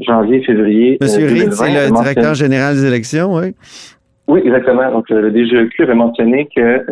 janvier, 0.00 0.42
février. 0.42 0.98
M. 1.00 1.06
Reed, 1.08 1.52
c'est 1.52 1.88
le 1.88 1.94
directeur 1.94 2.34
général 2.34 2.74
des 2.74 2.84
élections, 2.84 3.34
oui. 3.34 3.54
Oui, 4.28 4.40
exactement. 4.44 4.90
Donc, 4.90 5.08
le 5.10 5.30
DGEQ 5.30 5.82
avait 5.82 5.94
mentionné 5.94 6.48
que 6.54 6.84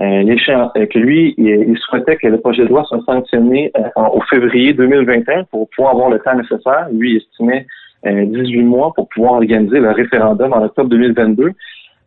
euh, 0.00 0.36
euh, 0.76 0.86
que 0.86 0.98
lui, 0.98 1.34
il, 1.38 1.78
souhaitait 1.78 2.16
que 2.16 2.26
le 2.26 2.40
projet 2.40 2.64
de 2.64 2.68
loi 2.68 2.84
soit 2.84 3.00
sanctionné 3.06 3.70
euh, 3.76 4.02
au 4.12 4.20
février 4.22 4.72
2021 4.72 5.44
pour 5.44 5.68
pouvoir 5.70 5.94
avoir 5.94 6.10
le 6.10 6.18
temps 6.18 6.34
nécessaire. 6.34 6.88
Lui, 6.92 7.12
il 7.12 7.16
estimait 7.18 7.66
18 8.04 8.62
mois 8.64 8.92
pour 8.94 9.08
pouvoir 9.08 9.34
organiser 9.34 9.80
le 9.80 9.90
référendum 9.90 10.52
en 10.52 10.62
octobre 10.62 10.90
2022. 10.90 11.52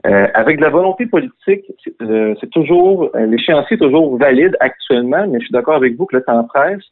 avec 0.04 0.58
de 0.58 0.62
la 0.62 0.70
volonté 0.70 1.08
politique, 1.08 1.66
c'est 2.00 2.50
toujours 2.52 3.10
l'échéancier 3.16 3.78
est 3.78 3.80
toujours 3.80 4.16
valide 4.16 4.56
actuellement, 4.60 5.26
mais 5.28 5.40
je 5.40 5.46
suis 5.46 5.52
d'accord 5.52 5.74
avec 5.74 5.96
vous 5.96 6.06
que 6.06 6.18
le 6.18 6.24
temps 6.24 6.44
presse. 6.44 6.84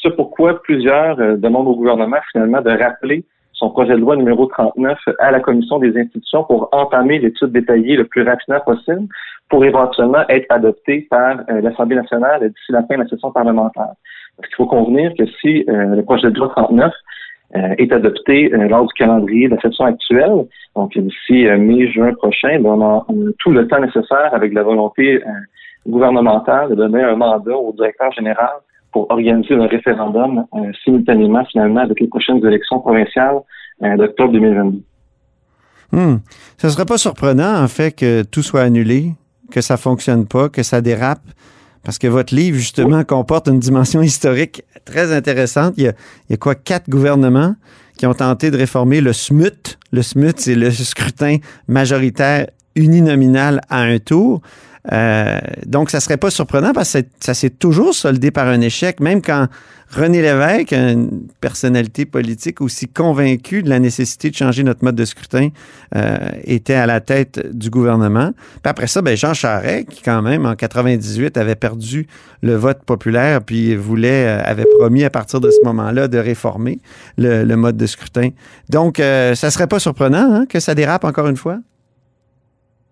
C'est 0.00 0.14
pourquoi 0.14 0.62
plusieurs 0.62 1.16
demandent 1.38 1.66
au 1.66 1.74
gouvernement 1.74 2.18
finalement 2.30 2.60
de 2.60 2.70
rappeler 2.70 3.24
son 3.52 3.70
projet 3.70 3.94
de 3.94 3.98
loi 3.98 4.14
numéro 4.14 4.46
39 4.46 4.96
à 5.18 5.32
la 5.32 5.40
Commission 5.40 5.80
des 5.80 5.96
institutions 5.98 6.44
pour 6.44 6.68
entamer 6.70 7.18
l'étude 7.18 7.50
détaillée 7.50 7.96
le 7.96 8.04
plus 8.04 8.22
rapidement 8.22 8.60
possible 8.60 9.08
pour 9.52 9.64
éventuellement 9.64 10.26
être 10.30 10.46
adopté 10.48 11.06
par 11.10 11.40
euh, 11.50 11.60
l'Assemblée 11.60 11.96
nationale 11.96 12.40
d'ici 12.40 12.72
la 12.72 12.82
fin 12.84 12.96
de 12.96 13.02
la 13.02 13.08
session 13.08 13.30
parlementaire. 13.30 13.92
Parce 14.36 14.48
qu'il 14.48 14.56
faut 14.56 14.66
convenir 14.66 15.12
que 15.18 15.26
si 15.40 15.64
euh, 15.68 15.96
le 15.96 16.02
projet 16.02 16.30
de 16.30 16.38
loi 16.38 16.50
39 16.56 16.90
euh, 17.54 17.74
est 17.76 17.92
adopté 17.92 18.48
lors 18.48 18.86
du 18.86 18.94
calendrier 18.94 19.48
de 19.48 19.54
la 19.56 19.60
session 19.60 19.84
actuelle, 19.84 20.46
donc 20.74 20.96
d'ici 20.96 21.44
mai-juin 21.44 22.14
prochain, 22.14 22.58
ben, 22.60 22.70
on 22.70 22.82
a, 22.82 23.06
tout 23.38 23.50
le 23.50 23.68
temps 23.68 23.80
nécessaire 23.80 24.30
avec 24.32 24.54
la 24.54 24.62
volonté 24.62 25.22
gouvernementale 25.86 26.70
de 26.70 26.74
donner 26.74 27.02
un 27.02 27.16
mandat 27.16 27.54
au 27.54 27.74
directeur 27.74 28.10
général 28.12 28.52
pour 28.90 29.10
organiser 29.10 29.54
un 29.54 29.66
référendum 29.66 30.46
simultanément, 30.82 31.44
finalement, 31.44 31.80
avec 31.80 32.00
les 32.00 32.06
prochaines 32.06 32.42
élections 32.46 32.80
provinciales 32.80 33.40
d'octobre 33.98 34.32
2022. 34.32 34.78
Hmm. 35.92 36.16
Ce 36.56 36.66
ne 36.66 36.72
serait 36.72 36.86
pas 36.86 36.96
surprenant, 36.96 37.62
en 37.62 37.68
fait, 37.68 37.92
que 37.94 38.22
tout 38.22 38.42
soit 38.42 38.62
annulé, 38.62 39.12
que 39.52 39.60
ça 39.60 39.74
ne 39.74 39.78
fonctionne 39.78 40.26
pas, 40.26 40.48
que 40.48 40.62
ça 40.62 40.80
dérape, 40.80 41.22
parce 41.84 41.98
que 41.98 42.06
votre 42.06 42.34
livre, 42.34 42.56
justement, 42.56 43.04
comporte 43.04 43.48
une 43.48 43.60
dimension 43.60 44.02
historique 44.12 44.64
très 44.84 45.12
intéressante. 45.12 45.74
Il 45.76 45.84
y, 45.84 45.88
a, 45.88 45.92
il 46.28 46.32
y 46.32 46.34
a 46.34 46.36
quoi, 46.36 46.54
quatre 46.54 46.88
gouvernements 46.88 47.54
qui 47.96 48.06
ont 48.06 48.14
tenté 48.14 48.50
de 48.50 48.56
réformer 48.56 49.00
le 49.00 49.12
SMUT. 49.12 49.78
Le 49.92 50.02
SMUT, 50.02 50.34
c'est 50.36 50.54
le 50.54 50.70
scrutin 50.70 51.36
majoritaire 51.68 52.48
uninominal 52.74 53.60
à 53.68 53.80
un 53.80 53.98
tour. 53.98 54.40
Euh, 54.90 55.38
donc, 55.66 55.90
ça 55.90 56.00
serait 56.00 56.16
pas 56.16 56.30
surprenant 56.30 56.72
parce 56.72 56.92
que 56.94 56.98
ça 57.20 57.34
s'est 57.34 57.50
toujours 57.50 57.94
soldé 57.94 58.30
par 58.30 58.48
un 58.48 58.60
échec, 58.60 59.00
même 59.00 59.22
quand 59.22 59.46
René 59.90 60.22
Lévesque, 60.22 60.72
une 60.72 61.28
personnalité 61.40 62.06
politique 62.06 62.60
aussi 62.62 62.88
convaincue 62.88 63.62
de 63.62 63.68
la 63.68 63.78
nécessité 63.78 64.30
de 64.30 64.34
changer 64.34 64.64
notre 64.64 64.82
mode 64.84 64.96
de 64.96 65.04
scrutin, 65.04 65.50
euh, 65.94 66.16
était 66.44 66.74
à 66.74 66.86
la 66.86 67.00
tête 67.00 67.54
du 67.54 67.68
gouvernement. 67.68 68.32
Puis 68.32 68.70
après 68.70 68.86
ça, 68.86 69.02
ben 69.02 69.16
Jean 69.16 69.34
Charest, 69.34 69.88
qui 69.90 70.02
quand 70.02 70.22
même 70.22 70.46
en 70.46 70.56
98 70.56 71.36
avait 71.36 71.56
perdu 71.56 72.06
le 72.40 72.54
vote 72.54 72.82
populaire, 72.84 73.42
puis 73.42 73.76
voulait, 73.76 74.26
euh, 74.26 74.42
avait 74.44 74.66
promis 74.78 75.04
à 75.04 75.10
partir 75.10 75.40
de 75.40 75.50
ce 75.50 75.64
moment-là 75.64 76.08
de 76.08 76.18
réformer 76.18 76.80
le, 77.18 77.54
mode 77.54 77.76
de 77.76 77.86
scrutin. 77.86 78.30
Donc, 78.70 78.96
ça 78.96 79.50
serait 79.50 79.66
pas 79.66 79.78
surprenant 79.78 80.34
hein, 80.34 80.46
que 80.48 80.58
ça 80.58 80.74
dérape 80.74 81.04
encore 81.04 81.28
une 81.28 81.36
fois? 81.36 81.58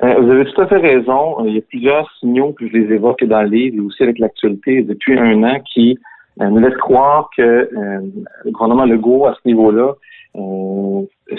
Euh, 0.02 0.14
vous 0.20 0.30
avez 0.30 0.44
tout 0.46 0.60
à 0.60 0.66
fait 0.66 0.78
raison. 0.78 1.44
Il 1.44 1.54
y 1.54 1.58
a 1.58 1.62
plusieurs 1.62 2.10
signaux 2.20 2.52
que 2.52 2.66
je 2.66 2.72
les 2.72 2.94
évoque 2.94 3.22
dans 3.24 3.42
le 3.42 3.48
livre 3.48 3.76
et 3.76 3.80
aussi 3.80 4.02
avec 4.02 4.18
l'actualité 4.18 4.82
depuis 4.82 5.18
un 5.18 5.42
an 5.42 5.60
qui 5.60 5.98
euh, 6.40 6.48
nous 6.48 6.58
laissent 6.58 6.78
croire 6.78 7.28
que 7.36 7.42
euh, 7.42 8.00
le 8.44 8.50
gouvernement 8.50 8.86
Legault, 8.86 9.26
à 9.26 9.34
ce 9.34 9.46
niveau-là, 9.46 9.94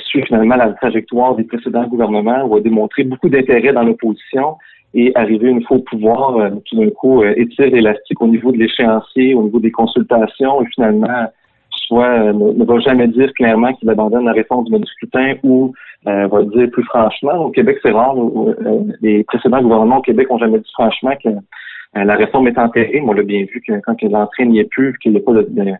suit 0.05 0.23
finalement 0.23 0.57
la 0.57 0.73
trajectoire 0.73 1.35
des 1.35 1.45
précédents 1.45 1.87
gouvernements 1.87 2.43
où 2.45 2.55
a 2.57 2.61
démontré 2.61 3.03
beaucoup 3.03 3.29
d'intérêt 3.29 3.71
dans 3.73 3.83
l'opposition 3.83 4.57
et 4.93 5.11
arrivé 5.15 5.49
une 5.49 5.63
fois 5.63 5.77
au 5.77 5.79
pouvoir, 5.79 6.51
tout 6.65 6.75
d'un 6.75 6.89
coup, 6.89 7.23
étire 7.23 7.73
élastique 7.73 8.21
au 8.21 8.27
niveau 8.27 8.51
de 8.51 8.57
l'échéancier, 8.57 9.33
au 9.33 9.43
niveau 9.43 9.59
des 9.59 9.71
consultations 9.71 10.61
et 10.61 10.65
finalement 10.75 11.31
soit 11.91 12.31
ne, 12.31 12.63
va 12.63 12.79
jamais 12.79 13.07
dire 13.09 13.33
clairement 13.33 13.73
qu'il 13.73 13.89
abandonne 13.89 14.25
la 14.25 14.31
réforme 14.31 14.63
du 14.63 14.85
scrutin 14.85 15.33
ou 15.43 15.73
euh, 16.07 16.27
va 16.27 16.43
dire 16.43 16.69
plus 16.71 16.85
franchement. 16.85 17.45
Au 17.45 17.49
Québec, 17.49 17.79
c'est 17.83 17.91
rare. 17.91 18.15
Euh, 18.17 18.83
les 19.01 19.25
précédents 19.25 19.61
gouvernements 19.61 19.97
au 19.97 20.01
Québec 20.01 20.27
ont 20.29 20.37
jamais 20.37 20.59
dit 20.59 20.71
franchement 20.73 21.11
que 21.21 21.29
euh, 21.29 22.03
la 22.05 22.15
réforme 22.15 22.47
est 22.47 22.57
enterrée. 22.57 23.03
on 23.05 23.11
l'a 23.11 23.23
bien 23.23 23.41
vu 23.41 23.61
que 23.67 23.73
quand 23.85 24.01
l'entrée 24.03 24.45
n'y 24.45 24.59
est 24.59 24.69
plus, 24.69 24.97
qu'il 24.99 25.11
n'y 25.11 25.17
a 25.17 25.21
pas 25.21 25.33
de, 25.33 25.47
de, 25.49 25.73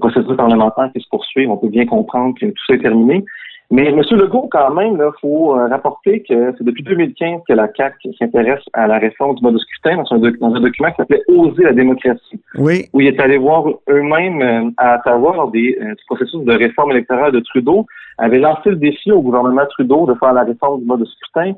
procédure 0.00 0.36
parlementaire 0.36 0.90
qui 0.92 1.00
se 1.00 1.08
poursuit, 1.08 1.46
on 1.46 1.56
peut 1.56 1.68
bien 1.68 1.86
comprendre 1.86 2.34
que 2.40 2.46
tout 2.46 2.64
ça 2.66 2.74
est 2.74 2.82
terminé. 2.82 3.24
Mais 3.72 3.86
M. 3.86 4.02
Legault, 4.10 4.50
quand 4.52 4.74
même, 4.74 4.96
il 4.96 5.20
faut 5.22 5.56
euh, 5.56 5.66
rapporter 5.66 6.22
que 6.28 6.52
c'est 6.58 6.62
depuis 6.62 6.82
2015 6.82 7.40
que 7.48 7.54
la 7.54 7.68
CAC 7.68 7.94
s'intéresse 8.18 8.62
à 8.74 8.86
la 8.86 8.98
réforme 8.98 9.34
du 9.34 9.42
mode 9.42 9.54
de 9.54 9.58
scrutin 9.60 9.96
dans 9.96 10.12
un, 10.12 10.18
dans 10.18 10.54
un 10.54 10.60
document 10.60 10.90
qui 10.90 10.96
s'appelait 10.96 11.22
Oser 11.26 11.62
la 11.62 11.72
démocratie. 11.72 12.38
Oui. 12.58 12.90
Où 12.92 13.00
il 13.00 13.06
est 13.06 13.18
allé 13.18 13.38
voir 13.38 13.64
eux-mêmes 13.88 14.42
euh, 14.42 14.70
à 14.76 14.98
Ottawa 14.98 15.36
lors 15.36 15.50
des, 15.50 15.78
euh, 15.80 15.94
du 15.94 16.04
processus 16.06 16.44
de 16.44 16.52
réforme 16.52 16.90
électorale 16.90 17.32
de 17.32 17.40
Trudeau, 17.40 17.86
avait 18.18 18.40
lancé 18.40 18.68
le 18.68 18.76
défi 18.76 19.10
au 19.10 19.22
gouvernement 19.22 19.64
Trudeau 19.70 20.04
de 20.04 20.18
faire 20.18 20.34
la 20.34 20.44
réforme 20.44 20.80
du 20.80 20.86
mode 20.86 21.00
de 21.00 21.06
scrutin. 21.06 21.54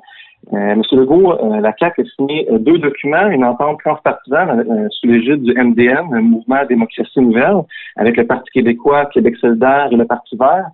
M. 0.52 0.82
Legault, 0.92 1.38
la 1.58 1.72
CAC 1.72 1.98
a 1.98 2.02
signé 2.16 2.46
deux 2.60 2.76
documents, 2.76 3.28
une 3.28 3.44
entente 3.44 3.80
transpartisane 3.82 4.88
sous 4.90 5.06
l'égide 5.06 5.42
du 5.42 5.54
MDN, 5.54 6.06
le 6.12 6.20
Mouvement 6.20 6.64
Démocratie 6.68 7.18
Nouvelle, 7.18 7.62
avec 7.96 8.18
le 8.18 8.26
Parti 8.26 8.50
québécois, 8.52 9.06
Québec 9.06 9.36
solidaire 9.38 9.88
et 9.90 9.96
le 9.96 10.04
Parti 10.04 10.36
vert. 10.36 10.66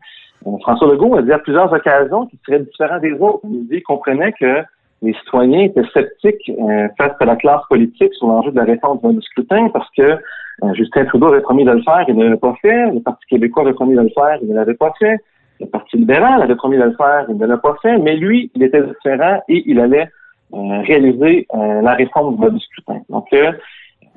François 0.62 0.88
Legault 0.88 1.16
a 1.16 1.22
dit 1.22 1.32
à 1.32 1.38
plusieurs 1.38 1.72
occasions 1.72 2.26
qu'il 2.26 2.38
serait 2.46 2.60
différent 2.60 2.98
des 2.98 3.12
autres. 3.12 3.40
Il 3.70 3.82
comprenait 3.82 4.32
que 4.32 4.62
les 5.02 5.14
citoyens 5.14 5.64
étaient 5.64 5.84
sceptiques 5.92 6.50
euh, 6.50 6.88
face 6.98 7.12
à 7.20 7.24
la 7.24 7.36
classe 7.36 7.62
politique 7.68 8.12
sur 8.14 8.26
l'enjeu 8.26 8.50
de 8.50 8.56
la 8.56 8.64
réforme 8.64 8.98
du 9.02 9.22
scrutin 9.22 9.68
parce 9.70 9.88
que 9.96 10.02
euh, 10.02 10.74
Justin 10.74 11.06
Trudeau 11.06 11.28
avait 11.28 11.40
promis 11.40 11.64
de 11.64 11.70
le 11.70 11.82
faire, 11.82 12.04
il 12.08 12.16
ne 12.16 12.24
l'avait 12.24 12.36
pas 12.36 12.54
fait. 12.60 12.90
Le 12.90 13.00
Parti 13.00 13.26
québécois 13.26 13.62
avait 13.62 13.72
promis 13.72 13.94
de 13.94 14.02
le 14.02 14.10
faire, 14.10 14.38
il 14.42 14.48
ne 14.48 14.54
l'avait 14.54 14.74
pas 14.74 14.92
fait. 14.98 15.18
Le 15.58 15.66
Parti 15.66 15.96
libéral 15.96 16.42
avait 16.42 16.56
promis 16.56 16.76
de 16.76 16.84
le 16.84 16.94
faire, 16.94 17.26
il 17.28 17.36
ne 17.36 17.46
l'a 17.46 17.56
pas 17.58 17.76
fait. 17.82 17.98
Mais 17.98 18.16
lui, 18.16 18.50
il 18.54 18.62
était 18.62 18.82
différent 18.82 19.42
et 19.48 19.62
il 19.66 19.78
allait 19.78 20.08
euh, 20.54 20.80
réaliser 20.80 21.46
la 21.52 21.94
réforme 21.94 22.36
du 22.50 22.60
scrutin. 22.60 23.00
Donc, 23.08 23.28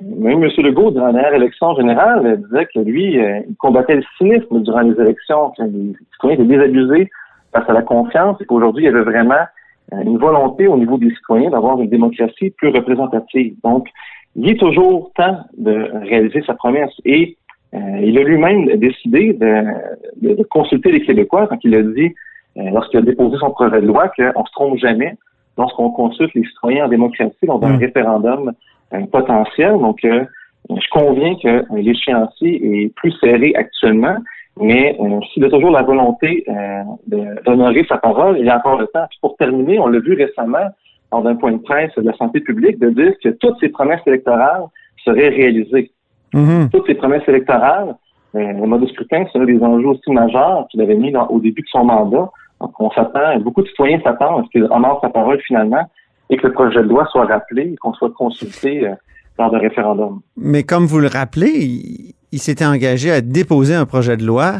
même 0.00 0.42
M. 0.42 0.50
Legault, 0.58 0.90
durant 0.90 1.06
la 1.06 1.12
dernière 1.12 1.34
élection 1.34 1.74
générale, 1.76 2.42
disait 2.42 2.66
que 2.74 2.80
lui, 2.80 3.18
euh, 3.18 3.40
il 3.48 3.56
combattait 3.56 3.96
le 3.96 4.02
cynisme 4.18 4.62
durant 4.62 4.80
les 4.80 5.00
élections, 5.00 5.50
que 5.56 5.62
les 5.62 5.94
citoyens 6.12 6.36
étaient 6.36 6.44
désabusés 6.44 7.10
face 7.52 7.68
à 7.68 7.72
la 7.72 7.82
confiance 7.82 8.40
et 8.40 8.44
qu'aujourd'hui, 8.44 8.84
il 8.84 8.86
y 8.86 8.88
avait 8.88 9.04
vraiment 9.04 9.44
euh, 9.92 10.02
une 10.02 10.18
volonté 10.18 10.66
au 10.66 10.76
niveau 10.76 10.98
des 10.98 11.10
citoyens 11.10 11.50
d'avoir 11.50 11.80
une 11.80 11.88
démocratie 11.88 12.50
plus 12.50 12.70
représentative. 12.70 13.54
Donc, 13.62 13.88
il 14.36 14.48
est 14.48 14.58
toujours 14.58 15.12
temps 15.14 15.38
de 15.56 15.90
réaliser 16.02 16.42
sa 16.44 16.54
promesse 16.54 16.92
et 17.04 17.36
euh, 17.74 17.78
il 18.02 18.18
a 18.18 18.22
lui-même 18.24 18.66
décidé 18.76 19.32
de, 19.32 20.42
consulter 20.44 20.90
les 20.90 21.02
Québécois 21.02 21.46
quand 21.46 21.58
il 21.62 21.74
a 21.74 21.82
dit, 21.82 22.14
lorsqu'il 22.56 23.00
a 23.00 23.02
déposé 23.02 23.36
son 23.38 23.50
projet 23.50 23.80
de 23.80 23.86
loi, 23.86 24.08
qu'on 24.08 24.44
se 24.44 24.52
trompe 24.52 24.78
jamais 24.78 25.16
lorsqu'on 25.56 25.90
consulte 25.90 26.34
les 26.34 26.44
citoyens 26.44 26.86
en 26.86 26.88
démocratie 26.88 27.46
lors 27.46 27.58
d'un 27.58 27.74
mmh. 27.74 27.78
référendum 27.78 28.52
potentiel. 29.10 29.72
Donc, 29.78 30.04
euh, 30.04 30.24
je 30.70 30.88
conviens 30.90 31.34
que 31.42 31.64
l'échéancier 31.74 32.84
est 32.84 32.94
plus 32.94 33.12
serré 33.20 33.52
actuellement, 33.54 34.16
mais 34.60 34.96
euh, 35.00 35.20
s'il 35.32 35.44
a 35.44 35.50
toujours 35.50 35.70
la 35.70 35.82
volonté 35.82 36.44
euh, 36.48 36.82
d'honorer 37.44 37.84
sa 37.88 37.98
parole, 37.98 38.38
il 38.38 38.46
y 38.46 38.50
a 38.50 38.56
encore 38.58 38.78
le 38.78 38.86
temps. 38.86 39.06
pour 39.20 39.36
terminer, 39.36 39.78
on 39.78 39.88
l'a 39.88 40.00
vu 40.00 40.14
récemment, 40.14 40.68
lors 41.12 41.22
d'un 41.22 41.36
point 41.36 41.52
de 41.52 41.58
presse 41.58 41.94
de 41.96 42.02
la 42.02 42.12
santé 42.14 42.40
publique, 42.40 42.78
de 42.78 42.90
dire 42.90 43.12
que 43.22 43.28
toutes 43.30 43.58
ces 43.60 43.68
promesses 43.68 44.02
électorales 44.06 44.64
seraient 45.04 45.28
réalisées. 45.28 45.90
Mm-hmm. 46.32 46.70
Toutes 46.70 46.86
ces 46.86 46.94
promesses 46.94 47.28
électorales 47.28 47.94
le 48.34 48.66
mode 48.66 48.80
de 48.80 48.86
scrutin 48.86 49.24
serait 49.32 49.46
des 49.46 49.62
enjeux 49.62 49.88
aussi 49.88 50.10
majeurs 50.10 50.66
qu'il 50.68 50.80
avait 50.80 50.96
mis 50.96 51.14
au 51.16 51.38
début 51.38 51.62
de 51.62 51.68
son 51.68 51.84
mandat. 51.84 52.30
Donc, 52.60 52.80
on 52.80 52.90
s'attend, 52.90 53.38
beaucoup 53.38 53.62
de 53.62 53.68
citoyens 53.68 54.00
s'attendent 54.02 54.40
à 54.40 54.44
ce 54.44 54.50
qu'il 54.50 54.64
honore 54.70 55.00
sa 55.02 55.08
parole 55.08 55.40
finalement 55.46 55.88
et 56.30 56.36
que 56.36 56.46
le 56.46 56.52
projet 56.52 56.82
de 56.82 56.88
loi 56.88 57.06
soit 57.10 57.26
rappelé 57.26 57.72
et 57.72 57.76
qu'on 57.76 57.92
soit 57.94 58.10
consulté 58.10 58.86
euh, 58.86 58.94
lors 59.38 59.50
d'un 59.50 59.58
référendum. 59.58 60.20
Mais 60.36 60.62
comme 60.62 60.86
vous 60.86 61.00
le 61.00 61.08
rappelez, 61.08 62.14
il, 62.32 62.38
s'était 62.38 62.64
engagé 62.64 63.10
à 63.10 63.20
déposer 63.20 63.74
un 63.74 63.86
projet 63.86 64.16
de 64.16 64.24
loi 64.24 64.56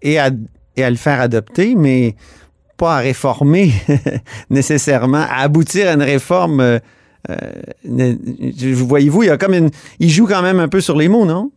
et 0.00 0.18
à, 0.18 0.30
et 0.76 0.84
à 0.84 0.90
le 0.90 0.96
faire 0.96 1.20
adopter, 1.20 1.74
mais 1.74 2.14
pas 2.76 2.96
à 2.96 2.98
réformer 2.98 3.70
nécessairement, 4.50 5.24
à 5.28 5.42
aboutir 5.42 5.88
à 5.88 5.94
une 5.94 6.02
réforme. 6.02 6.60
Euh, 6.60 6.78
euh, 7.30 8.14
Voyez-vous, 8.74 9.22
il 9.22 9.26
y 9.26 9.30
a 9.30 9.36
comme 9.36 9.54
une, 9.54 9.70
il 10.00 10.08
joue 10.08 10.26
quand 10.26 10.42
même 10.42 10.58
un 10.58 10.68
peu 10.68 10.80
sur 10.80 10.96
les 10.96 11.08
mots, 11.08 11.24
non? 11.24 11.52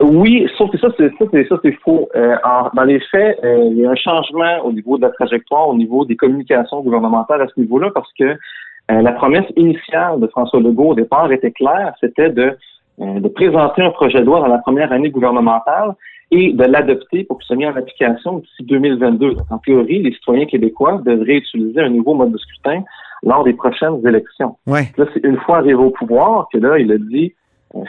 Oui, 0.00 0.46
sauf 0.58 0.70
que 0.70 0.78
ça, 0.78 0.88
c'est 0.96 1.08
ça, 1.18 1.24
c'est 1.30 1.48
ça, 1.48 1.56
c'est 1.62 1.72
faux. 1.82 2.08
Euh, 2.14 2.36
en, 2.44 2.68
dans 2.74 2.84
les 2.84 3.00
faits, 3.00 3.38
euh, 3.42 3.68
il 3.70 3.78
y 3.78 3.86
a 3.86 3.90
un 3.90 3.96
changement 3.96 4.60
au 4.62 4.72
niveau 4.72 4.98
de 4.98 5.02
la 5.02 5.10
trajectoire, 5.10 5.68
au 5.68 5.74
niveau 5.74 6.04
des 6.04 6.16
communications 6.16 6.82
gouvernementales 6.82 7.40
à 7.40 7.46
ce 7.46 7.58
niveau-là, 7.58 7.90
parce 7.94 8.12
que 8.12 8.24
euh, 8.24 9.02
la 9.02 9.12
promesse 9.12 9.46
initiale 9.56 10.20
de 10.20 10.26
François 10.28 10.60
Legault 10.60 10.90
au 10.90 10.94
départ 10.94 11.32
était 11.32 11.50
claire, 11.50 11.94
c'était 12.00 12.28
de, 12.28 12.56
euh, 13.00 13.20
de 13.20 13.28
présenter 13.28 13.82
un 13.82 13.90
projet 13.90 14.20
de 14.20 14.26
loi 14.26 14.40
dans 14.40 14.48
la 14.48 14.58
première 14.58 14.92
année 14.92 15.10
gouvernementale 15.10 15.94
et 16.30 16.52
de 16.52 16.64
l'adopter 16.64 17.24
pour 17.24 17.38
qu'il 17.38 17.46
soit 17.46 17.56
mis 17.56 17.66
en 17.66 17.74
application 17.74 18.38
d'ici 18.38 18.64
2022. 18.64 19.34
Donc, 19.34 19.46
en 19.50 19.58
théorie, 19.58 20.02
les 20.02 20.12
citoyens 20.12 20.46
québécois 20.46 21.00
devraient 21.04 21.36
utiliser 21.36 21.80
un 21.80 21.88
nouveau 21.88 22.14
mode 22.14 22.32
de 22.32 22.38
scrutin 22.38 22.82
lors 23.22 23.44
des 23.44 23.54
prochaines 23.54 24.06
élections. 24.06 24.56
Ouais. 24.66 24.92
Là, 24.98 25.06
c'est 25.14 25.24
une 25.24 25.38
fois 25.38 25.58
arrivé 25.58 25.74
au 25.74 25.90
pouvoir 25.90 26.48
que 26.52 26.58
là, 26.58 26.78
il 26.78 26.92
a 26.92 26.98
dit 26.98 27.32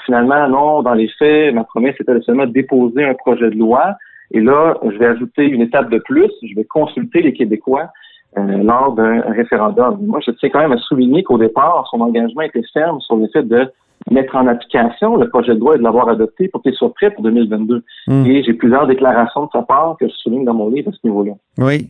finalement, 0.05 0.47
non, 0.47 0.81
dans 0.81 0.93
les 0.93 1.09
faits, 1.19 1.53
ma 1.53 1.63
promesse 1.63 1.95
était 1.99 2.13
de 2.13 2.21
seulement 2.21 2.45
déposer 2.45 3.03
un 3.03 3.13
projet 3.13 3.49
de 3.49 3.55
loi. 3.55 3.95
Et 4.31 4.41
là, 4.41 4.77
je 4.83 4.97
vais 4.97 5.05
ajouter 5.05 5.45
une 5.45 5.61
étape 5.61 5.89
de 5.89 5.99
plus. 5.99 6.31
Je 6.43 6.55
vais 6.55 6.65
consulter 6.65 7.21
les 7.21 7.33
Québécois 7.33 7.89
euh, 8.37 8.63
lors 8.63 8.93
d'un 8.93 9.21
référendum. 9.21 9.97
Moi, 10.01 10.19
je 10.25 10.31
tiens 10.31 10.49
quand 10.49 10.59
même 10.59 10.73
à 10.73 10.77
souligner 10.77 11.23
qu'au 11.23 11.37
départ, 11.37 11.87
son 11.89 12.01
engagement 12.01 12.41
était 12.41 12.63
ferme 12.73 12.99
sur 13.01 13.15
le 13.15 13.27
fait 13.31 13.43
de 13.43 13.71
mettre 14.11 14.35
en 14.35 14.47
application 14.47 15.15
le 15.15 15.29
projet 15.29 15.55
de 15.55 15.59
loi 15.59 15.75
et 15.75 15.77
de 15.79 15.83
l'avoir 15.83 16.09
adopté 16.09 16.47
pour 16.47 16.61
qu'il 16.61 16.73
soit 16.73 16.93
prêt 16.93 17.11
pour 17.11 17.23
2022. 17.23 17.83
Mm. 18.07 18.25
Et 18.25 18.43
j'ai 18.43 18.53
plusieurs 18.53 18.87
déclarations 18.87 19.45
de 19.45 19.49
sa 19.51 19.61
part 19.61 19.97
que 19.99 20.07
je 20.07 20.13
souligne 20.13 20.45
dans 20.45 20.53
mon 20.53 20.69
livre 20.69 20.89
à 20.89 20.93
ce 20.93 21.07
niveau-là. 21.07 21.33
Oui. 21.57 21.89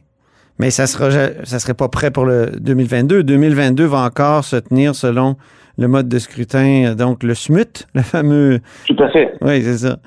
Mais 0.60 0.72
ça 0.72 0.88
sera, 0.88 1.10
ça 1.44 1.60
serait 1.60 1.74
pas 1.76 1.88
prêt 1.88 2.10
pour 2.12 2.26
le 2.26 2.52
2022. 2.60 3.24
2022 3.24 3.86
va 3.86 4.00
encore 4.04 4.44
se 4.44 4.56
tenir 4.56 4.96
selon 4.96 5.36
le 5.78 5.88
mode 5.88 6.10
de 6.10 6.18
scrutin, 6.18 6.96
donc 6.96 7.22
le 7.24 7.36
SMUT, 7.36 7.66
le 7.94 8.02
fameux. 8.02 8.60
Tout 8.88 8.96
à 9.04 9.10
fait. 9.10 9.34
Oui, 9.42 9.62
c'est 9.64 9.78
ça. 9.78 9.98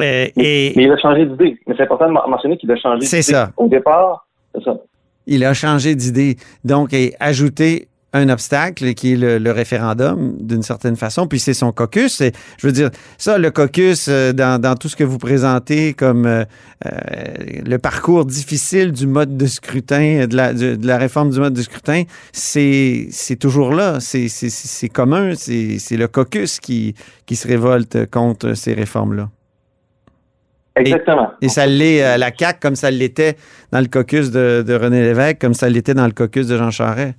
Et, 0.00 0.32
et- 0.36 0.72
Mais 0.76 0.84
il 0.84 0.90
a 0.92 0.96
changé 0.96 1.26
d'idée. 1.26 1.58
Mais 1.66 1.74
c'est 1.76 1.82
important 1.82 2.06
de 2.08 2.12
men- 2.12 2.22
mentionner 2.30 2.56
qu'il 2.56 2.70
a 2.70 2.76
changé 2.76 3.00
d'idée. 3.00 3.06
C'est 3.06 3.22
ça. 3.22 3.50
Au 3.58 3.68
départ, 3.68 4.26
c'est 4.54 4.64
ça. 4.64 4.74
il 5.26 5.44
a 5.44 5.52
changé 5.52 5.94
d'idée. 5.94 6.36
Donc, 6.64 6.94
et 6.94 7.14
ajouté 7.20 7.88
un 8.14 8.28
obstacle 8.28 8.92
qui 8.94 9.14
est 9.14 9.16
le, 9.16 9.38
le 9.38 9.50
référendum, 9.50 10.36
d'une 10.38 10.62
certaine 10.62 10.96
façon, 10.96 11.26
puis 11.26 11.38
c'est 11.38 11.54
son 11.54 11.72
caucus. 11.72 12.20
Et, 12.20 12.32
je 12.58 12.66
veux 12.66 12.72
dire, 12.72 12.90
ça, 13.16 13.38
le 13.38 13.50
caucus, 13.50 14.06
euh, 14.08 14.32
dans, 14.32 14.60
dans 14.60 14.74
tout 14.74 14.88
ce 14.88 14.96
que 14.96 15.04
vous 15.04 15.18
présentez 15.18 15.94
comme 15.94 16.26
euh, 16.26 16.44
euh, 16.86 16.90
le 17.64 17.78
parcours 17.78 18.26
difficile 18.26 18.92
du 18.92 19.06
mode 19.06 19.36
de 19.36 19.46
scrutin, 19.46 20.26
de 20.26 20.36
la, 20.36 20.52
de, 20.52 20.76
de 20.76 20.86
la 20.86 20.98
réforme 20.98 21.30
du 21.30 21.40
mode 21.40 21.54
de 21.54 21.62
scrutin, 21.62 22.02
c'est 22.32 23.08
toujours 23.40 23.72
là. 23.72 23.98
C'est 24.00 24.88
commun. 24.92 25.32
C'est 25.34 25.96
le 25.96 26.08
caucus 26.08 26.60
qui, 26.60 26.94
qui 27.26 27.36
se 27.36 27.48
révolte 27.48 28.10
contre 28.10 28.54
ces 28.54 28.74
réformes-là. 28.74 29.30
Exactement. 30.74 31.30
Et 31.42 31.48
ça 31.48 31.66
l'est 31.66 32.02
à 32.02 32.16
la 32.16 32.30
CAQ 32.34 32.58
comme 32.60 32.76
ça 32.76 32.90
l'était 32.90 33.36
dans 33.72 33.80
le 33.80 33.88
caucus 33.88 34.30
de, 34.30 34.64
de 34.66 34.74
René 34.74 35.02
Lévesque, 35.02 35.38
comme 35.38 35.54
ça 35.54 35.68
l'était 35.68 35.94
dans 35.94 36.06
le 36.06 36.12
caucus 36.12 36.46
de 36.46 36.56
Jean 36.56 36.70
Charest. 36.70 37.14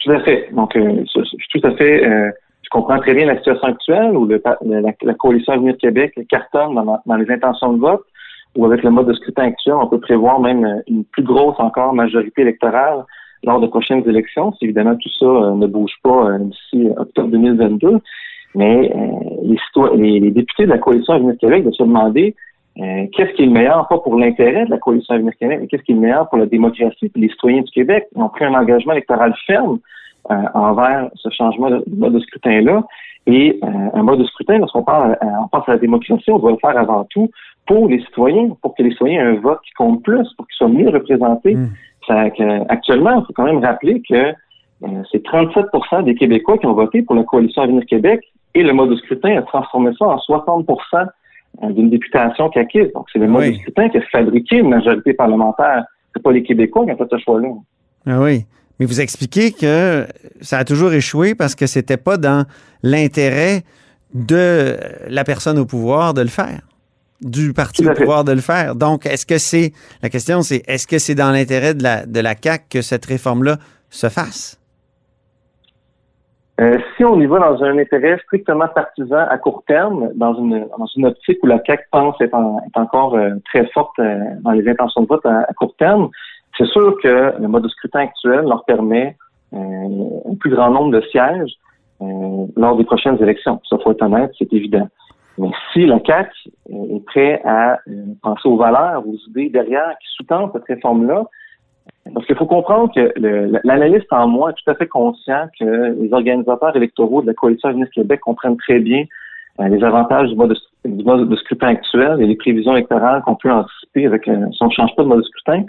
Tout 0.00 0.10
à 0.12 0.20
fait. 0.20 0.48
Donc, 0.52 0.76
euh, 0.76 1.04
je, 1.14 1.22
suis 1.24 1.60
tout 1.60 1.66
à 1.66 1.72
fait. 1.72 2.06
euh, 2.06 2.30
je 2.62 2.68
comprends 2.70 2.98
très 2.98 3.14
bien 3.14 3.26
la 3.26 3.36
situation 3.36 3.68
actuelle 3.68 4.16
où 4.16 4.26
le, 4.26 4.42
la, 4.64 4.92
la 5.02 5.14
coalition 5.14 5.54
Avenir 5.54 5.76
Québec 5.78 6.18
cartonne 6.28 6.74
dans, 6.74 7.00
dans 7.04 7.16
les 7.16 7.30
intentions 7.30 7.72
de 7.72 7.80
vote, 7.80 8.04
ou 8.56 8.64
avec 8.66 8.82
le 8.82 8.90
mode 8.90 9.06
de 9.08 9.14
scrutin 9.14 9.44
actuel, 9.44 9.74
on 9.74 9.86
peut 9.86 10.00
prévoir 10.00 10.40
même 10.40 10.64
euh, 10.64 10.80
une 10.88 11.04
plus 11.04 11.22
grosse 11.22 11.58
encore 11.58 11.94
majorité 11.94 12.42
électorale 12.42 13.04
lors 13.44 13.60
de 13.60 13.66
prochaines 13.66 14.06
élections. 14.08 14.52
Si 14.54 14.64
évidemment 14.64 14.96
tout 14.96 15.10
ça 15.18 15.26
euh, 15.26 15.54
ne 15.54 15.66
bouge 15.66 15.92
pas 16.02 16.30
euh, 16.30 16.38
d'ici 16.38 16.88
octobre 16.96 17.28
2022. 17.28 17.98
Mais 18.54 18.90
euh, 18.94 19.06
les, 19.44 19.58
citoyens- 19.66 19.96
les, 19.96 20.20
les 20.20 20.30
députés 20.30 20.64
de 20.64 20.70
la 20.70 20.78
coalition 20.78 21.14
Avenir 21.14 21.36
Québec 21.38 21.62
doivent 21.62 21.74
se 21.74 21.82
demander 21.82 22.34
euh, 22.78 23.06
qu'est-ce 23.12 23.32
qui 23.32 23.42
est 23.42 23.46
le 23.46 23.52
meilleur, 23.52 23.88
pas 23.88 23.98
pour 23.98 24.16
l'intérêt 24.16 24.64
de 24.66 24.70
la 24.70 24.78
coalition 24.78 25.14
Avenir 25.14 25.32
Québec, 25.38 25.58
mais 25.60 25.66
qu'est-ce 25.66 25.82
qui 25.82 25.92
est 25.92 25.94
le 25.94 26.00
meilleur 26.00 26.28
pour 26.28 26.38
la 26.38 26.46
démocratie 26.46 27.06
et 27.06 27.18
les 27.18 27.28
citoyens 27.28 27.62
du 27.62 27.70
Québec? 27.70 28.06
Ils 28.14 28.22
ont 28.22 28.28
pris 28.28 28.44
un 28.44 28.54
engagement 28.54 28.92
électoral 28.92 29.34
ferme 29.46 29.78
euh, 30.30 30.34
envers 30.54 31.10
ce 31.14 31.28
changement 31.30 31.70
de, 31.70 31.82
de 31.86 31.96
mode 31.96 32.14
de 32.14 32.20
scrutin-là. 32.20 32.84
Et 33.26 33.58
euh, 33.62 33.68
un 33.92 34.02
mode 34.02 34.20
de 34.20 34.24
scrutin, 34.24 34.58
lorsqu'on 34.58 34.84
parle, 34.84 35.18
euh, 35.22 35.26
on 35.42 35.48
pense 35.48 35.68
à 35.68 35.72
la 35.72 35.78
démocratie, 35.78 36.30
on 36.30 36.38
doit 36.38 36.52
le 36.52 36.58
faire 36.58 36.76
avant 36.78 37.04
tout 37.10 37.30
pour 37.66 37.88
les 37.88 38.00
citoyens, 38.00 38.50
pour 38.62 38.74
que 38.74 38.82
les 38.82 38.90
citoyens 38.90 39.22
aient 39.22 39.36
un 39.36 39.40
vote 39.40 39.60
qui 39.64 39.72
compte 39.72 40.02
plus, 40.02 40.26
pour 40.34 40.46
qu'ils 40.46 40.56
soient 40.56 40.68
mieux 40.68 40.88
représentés. 40.88 41.54
Mm. 41.54 41.68
Ça, 42.06 42.30
que, 42.30 42.72
actuellement, 42.72 43.20
il 43.20 43.26
faut 43.26 43.32
quand 43.34 43.44
même 43.44 43.62
rappeler 43.62 44.00
que 44.08 44.32
euh, 44.84 45.02
c'est 45.10 45.24
37% 45.24 46.04
des 46.04 46.14
Québécois 46.14 46.56
qui 46.58 46.66
ont 46.66 46.72
voté 46.72 47.02
pour 47.02 47.16
la 47.16 47.24
coalition 47.24 47.62
Avenir 47.62 47.84
Québec 47.86 48.20
et 48.54 48.62
le 48.62 48.72
mode 48.72 48.90
de 48.90 48.96
scrutin 48.96 49.36
a 49.36 49.42
transformé 49.42 49.90
ça 49.98 50.06
en 50.06 50.18
60 50.18 50.68
euh, 50.70 51.04
d'une 51.70 51.90
députation 51.90 52.48
caquiste. 52.50 52.92
Donc, 52.94 53.06
c'est 53.12 53.18
le 53.18 53.26
mode 53.28 53.42
Oui. 53.42 53.52
de 53.52 53.58
scrutin 53.60 53.88
qui 53.88 53.98
a 53.98 54.02
fabriqué 54.12 54.56
une 54.58 54.68
majorité 54.68 55.12
parlementaire. 55.14 55.84
C'est 56.14 56.22
pas 56.22 56.32
les 56.32 56.42
Québécois 56.42 56.84
qui 56.84 56.92
ont 56.92 56.96
fait 56.96 57.04
ce 57.10 57.18
choix-là. 57.18 57.48
Ah 58.06 58.20
oui. 58.20 58.46
Mais 58.78 58.86
vous 58.86 59.00
expliquez 59.00 59.50
que 59.52 60.06
ça 60.40 60.58
a 60.58 60.64
toujours 60.64 60.92
échoué 60.92 61.34
parce 61.34 61.54
que 61.56 61.66
c'était 61.66 61.96
pas 61.96 62.16
dans 62.16 62.44
l'intérêt 62.82 63.62
de 64.14 64.76
la 65.08 65.24
personne 65.24 65.58
au 65.58 65.66
pouvoir 65.66 66.14
de 66.14 66.22
le 66.22 66.28
faire, 66.28 66.60
du 67.20 67.52
parti 67.52 67.86
au 67.86 67.92
pouvoir 67.92 68.22
de 68.24 68.32
le 68.32 68.40
faire. 68.40 68.76
Donc, 68.76 69.04
est-ce 69.04 69.26
que 69.26 69.38
c'est 69.38 69.72
la 70.02 70.08
question, 70.08 70.42
c'est 70.42 70.62
est-ce 70.68 70.86
que 70.86 70.98
c'est 70.98 71.16
dans 71.16 71.30
l'intérêt 71.32 71.74
de 71.74 71.82
la 71.82 72.06
de 72.06 72.20
la 72.20 72.34
CAC 72.36 72.68
que 72.70 72.80
cette 72.82 73.04
réforme-là 73.04 73.58
se 73.90 74.08
fasse? 74.08 74.58
Euh, 76.60 76.76
si 76.96 77.04
on 77.04 77.20
y 77.20 77.26
va 77.26 77.38
dans 77.38 77.62
un 77.62 77.78
intérêt 77.78 78.18
strictement 78.24 78.66
partisan 78.66 79.26
à 79.30 79.38
court 79.38 79.62
terme, 79.68 80.10
dans 80.14 80.34
une, 80.34 80.66
dans 80.76 80.86
une 80.96 81.06
optique 81.06 81.38
où 81.44 81.46
la 81.46 81.62
CAQ 81.64 81.84
pense 81.92 82.20
être, 82.20 82.34
est 82.34 82.78
encore 82.78 83.14
euh, 83.14 83.30
très 83.44 83.64
forte 83.68 83.96
euh, 84.00 84.18
dans 84.40 84.50
les 84.50 84.68
intentions 84.68 85.02
de 85.02 85.06
vote 85.06 85.24
à, 85.24 85.46
court 85.56 85.74
terme, 85.78 86.08
c'est 86.56 86.66
sûr 86.66 86.96
que 87.00 87.34
le 87.40 87.46
mode 87.46 87.62
de 87.62 87.68
scrutin 87.68 88.00
actuel 88.00 88.40
leur 88.40 88.64
permet 88.64 89.16
euh, 89.54 89.58
un 89.58 90.34
plus 90.34 90.50
grand 90.50 90.70
nombre 90.70 90.90
de 90.90 91.00
sièges 91.12 91.52
euh, 92.02 92.46
lors 92.56 92.76
des 92.76 92.84
prochaines 92.84 93.22
élections. 93.22 93.60
Ça, 93.70 93.76
faut 93.78 93.92
être 93.92 94.02
honnête, 94.02 94.32
c'est 94.36 94.52
évident. 94.52 94.88
Mais 95.38 95.50
si 95.72 95.86
la 95.86 96.00
CAQ 96.04 96.32
est 96.70 97.04
prêt 97.06 97.40
à 97.44 97.78
penser 98.20 98.48
aux 98.48 98.56
valeurs, 98.56 99.06
aux 99.06 99.14
idées 99.28 99.50
derrière 99.50 99.90
qui 100.00 100.08
sous-tendent 100.16 100.50
cette 100.52 100.64
réforme-là, 100.64 101.24
parce 102.14 102.26
qu'il 102.26 102.36
faut 102.36 102.46
comprendre 102.46 102.92
que 102.94 103.12
l'analyste 103.64 104.12
en 104.12 104.28
moi 104.28 104.50
est 104.50 104.54
tout 104.54 104.70
à 104.70 104.74
fait 104.74 104.86
conscient 104.86 105.48
que 105.58 105.94
les 106.00 106.12
organisateurs 106.12 106.74
électoraux 106.76 107.22
de 107.22 107.26
la 107.26 107.34
coalition 107.34 107.68
Avenir 107.68 107.88
Québec 107.90 108.20
comprennent 108.20 108.56
très 108.56 108.78
bien 108.78 109.04
euh, 109.60 109.68
les 109.68 109.82
avantages 109.82 110.28
du 110.28 110.36
mode, 110.36 110.50
de, 110.84 110.90
du 110.90 111.04
mode 111.04 111.28
de 111.28 111.36
scrutin 111.36 111.68
actuel 111.68 112.20
et 112.20 112.26
les 112.26 112.36
prévisions 112.36 112.72
électorales 112.72 113.22
qu'on 113.22 113.34
peut 113.34 113.50
anticiper 113.50 114.06
avec 114.06 114.28
euh, 114.28 114.46
si 114.52 114.62
on 114.62 114.66
ne 114.66 114.72
change 114.72 114.94
pas 114.96 115.02
de 115.02 115.08
mode 115.08 115.18
de 115.18 115.24
scrutin. 115.24 115.64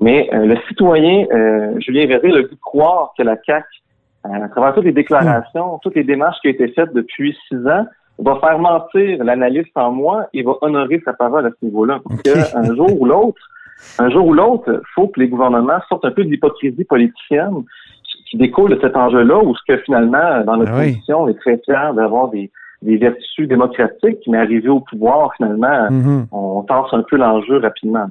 Mais 0.00 0.28
euh, 0.32 0.46
le 0.46 0.56
citoyen, 0.68 1.26
euh, 1.32 1.78
Julien 1.78 2.06
Verret, 2.06 2.32
a 2.32 2.42
de 2.42 2.58
croire 2.60 3.12
que 3.16 3.22
la 3.22 3.36
CAQ, 3.44 3.66
euh, 4.26 4.44
à 4.44 4.48
travers 4.48 4.74
toutes 4.74 4.84
les 4.84 4.92
déclarations, 4.92 5.78
toutes 5.82 5.94
les 5.94 6.04
démarches 6.04 6.38
qui 6.40 6.48
ont 6.48 6.52
été 6.52 6.68
faites 6.68 6.92
depuis 6.92 7.36
six 7.48 7.56
ans, 7.66 7.86
va 8.18 8.38
faire 8.40 8.58
mentir 8.58 9.22
l'analyste 9.24 9.76
en 9.76 9.90
moi 9.90 10.26
et 10.32 10.42
va 10.42 10.52
honorer 10.60 11.00
sa 11.04 11.12
parole 11.12 11.46
à 11.46 11.50
ce 11.50 11.64
niveau-là. 11.64 12.00
Parce 12.04 12.22
qu'un 12.22 12.74
jour 12.74 13.00
ou 13.00 13.06
l'autre, 13.06 13.40
un 13.98 14.10
jour 14.10 14.26
ou 14.26 14.32
l'autre, 14.34 14.64
il 14.68 14.80
faut 14.94 15.08
que 15.08 15.20
les 15.20 15.28
gouvernements 15.28 15.80
sortent 15.88 16.04
un 16.04 16.10
peu 16.10 16.24
de 16.24 16.30
l'hypocrisie 16.30 16.84
politicienne 16.84 17.64
qui 18.30 18.36
découle 18.36 18.74
de 18.74 18.80
cet 18.80 18.96
enjeu-là, 18.96 19.38
où 19.42 19.54
ce 19.54 19.60
que 19.68 19.78
finalement, 19.82 20.42
dans 20.44 20.56
notre 20.56 20.72
Ah 20.72 20.78
oui. 20.80 20.92
position, 20.92 21.22
on 21.22 21.28
est 21.28 21.38
très 21.38 21.58
fiers 21.64 21.92
d'avoir 21.94 22.28
des, 22.28 22.50
des 22.82 22.96
vertus 22.96 23.46
démocratiques, 23.48 24.20
mais 24.26 24.38
arrivé 24.38 24.68
au 24.68 24.80
pouvoir, 24.80 25.34
finalement, 25.36 25.90
Mhm. 25.90 26.26
on 26.32 26.62
tasse 26.62 26.92
un 26.92 27.02
peu 27.02 27.16
l'enjeu 27.16 27.58
rapidement. 27.58 28.06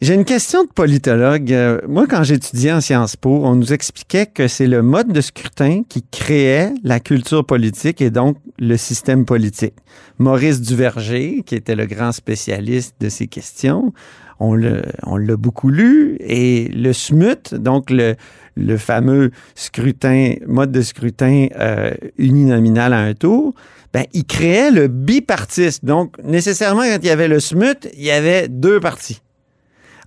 J'ai 0.00 0.14
une 0.14 0.24
question 0.24 0.64
de 0.64 0.68
politologue. 0.70 1.52
Euh, 1.52 1.78
Moi, 1.86 2.06
quand 2.08 2.22
j'étudiais 2.22 2.72
en 2.72 2.80
Sciences 2.80 3.16
Po, 3.16 3.42
on 3.44 3.54
nous 3.54 3.74
expliquait 3.74 4.24
que 4.24 4.48
c'est 4.48 4.66
le 4.66 4.80
mode 4.80 5.12
de 5.12 5.20
scrutin 5.20 5.82
qui 5.86 6.02
créait 6.10 6.72
la 6.82 7.00
culture 7.00 7.44
politique 7.44 8.00
et 8.00 8.08
donc 8.08 8.38
le 8.58 8.78
système 8.78 9.26
politique. 9.26 9.74
Maurice 10.18 10.62
Duverger, 10.62 11.42
qui 11.44 11.54
était 11.54 11.74
le 11.74 11.84
grand 11.84 12.12
spécialiste 12.12 12.94
de 12.98 13.10
ces 13.10 13.26
questions, 13.26 13.92
on 14.38 14.54
l'a 14.54 15.36
beaucoup 15.36 15.68
lu, 15.68 16.16
et 16.20 16.68
le 16.68 16.94
SMUT, 16.94 17.54
donc 17.58 17.90
le, 17.90 18.14
le 18.56 18.78
fameux 18.78 19.32
scrutin, 19.54 20.36
mode 20.46 20.72
de 20.72 20.80
scrutin 20.80 21.48
euh, 21.58 21.90
uninominal 22.16 22.94
à 22.94 23.00
un 23.00 23.12
tour, 23.12 23.52
ben, 23.92 24.04
il 24.14 24.24
créait 24.24 24.70
le 24.70 24.88
bipartisme. 24.88 25.86
Donc, 25.86 26.16
nécessairement, 26.24 26.84
quand 26.84 27.00
il 27.02 27.06
y 27.06 27.10
avait 27.10 27.28
le 27.28 27.38
SMUT, 27.38 27.86
il 27.92 28.02
y 28.02 28.10
avait 28.10 28.48
deux 28.48 28.80
partis. 28.80 29.20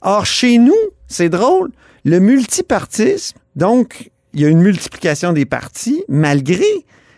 Or, 0.03 0.25
chez 0.25 0.57
nous, 0.57 0.73
c'est 1.07 1.29
drôle, 1.29 1.71
le 2.05 2.19
multipartisme, 2.19 3.37
donc, 3.55 4.11
il 4.33 4.41
y 4.41 4.45
a 4.45 4.49
une 4.49 4.61
multiplication 4.61 5.31
des 5.31 5.45
partis, 5.45 6.03
malgré 6.09 6.65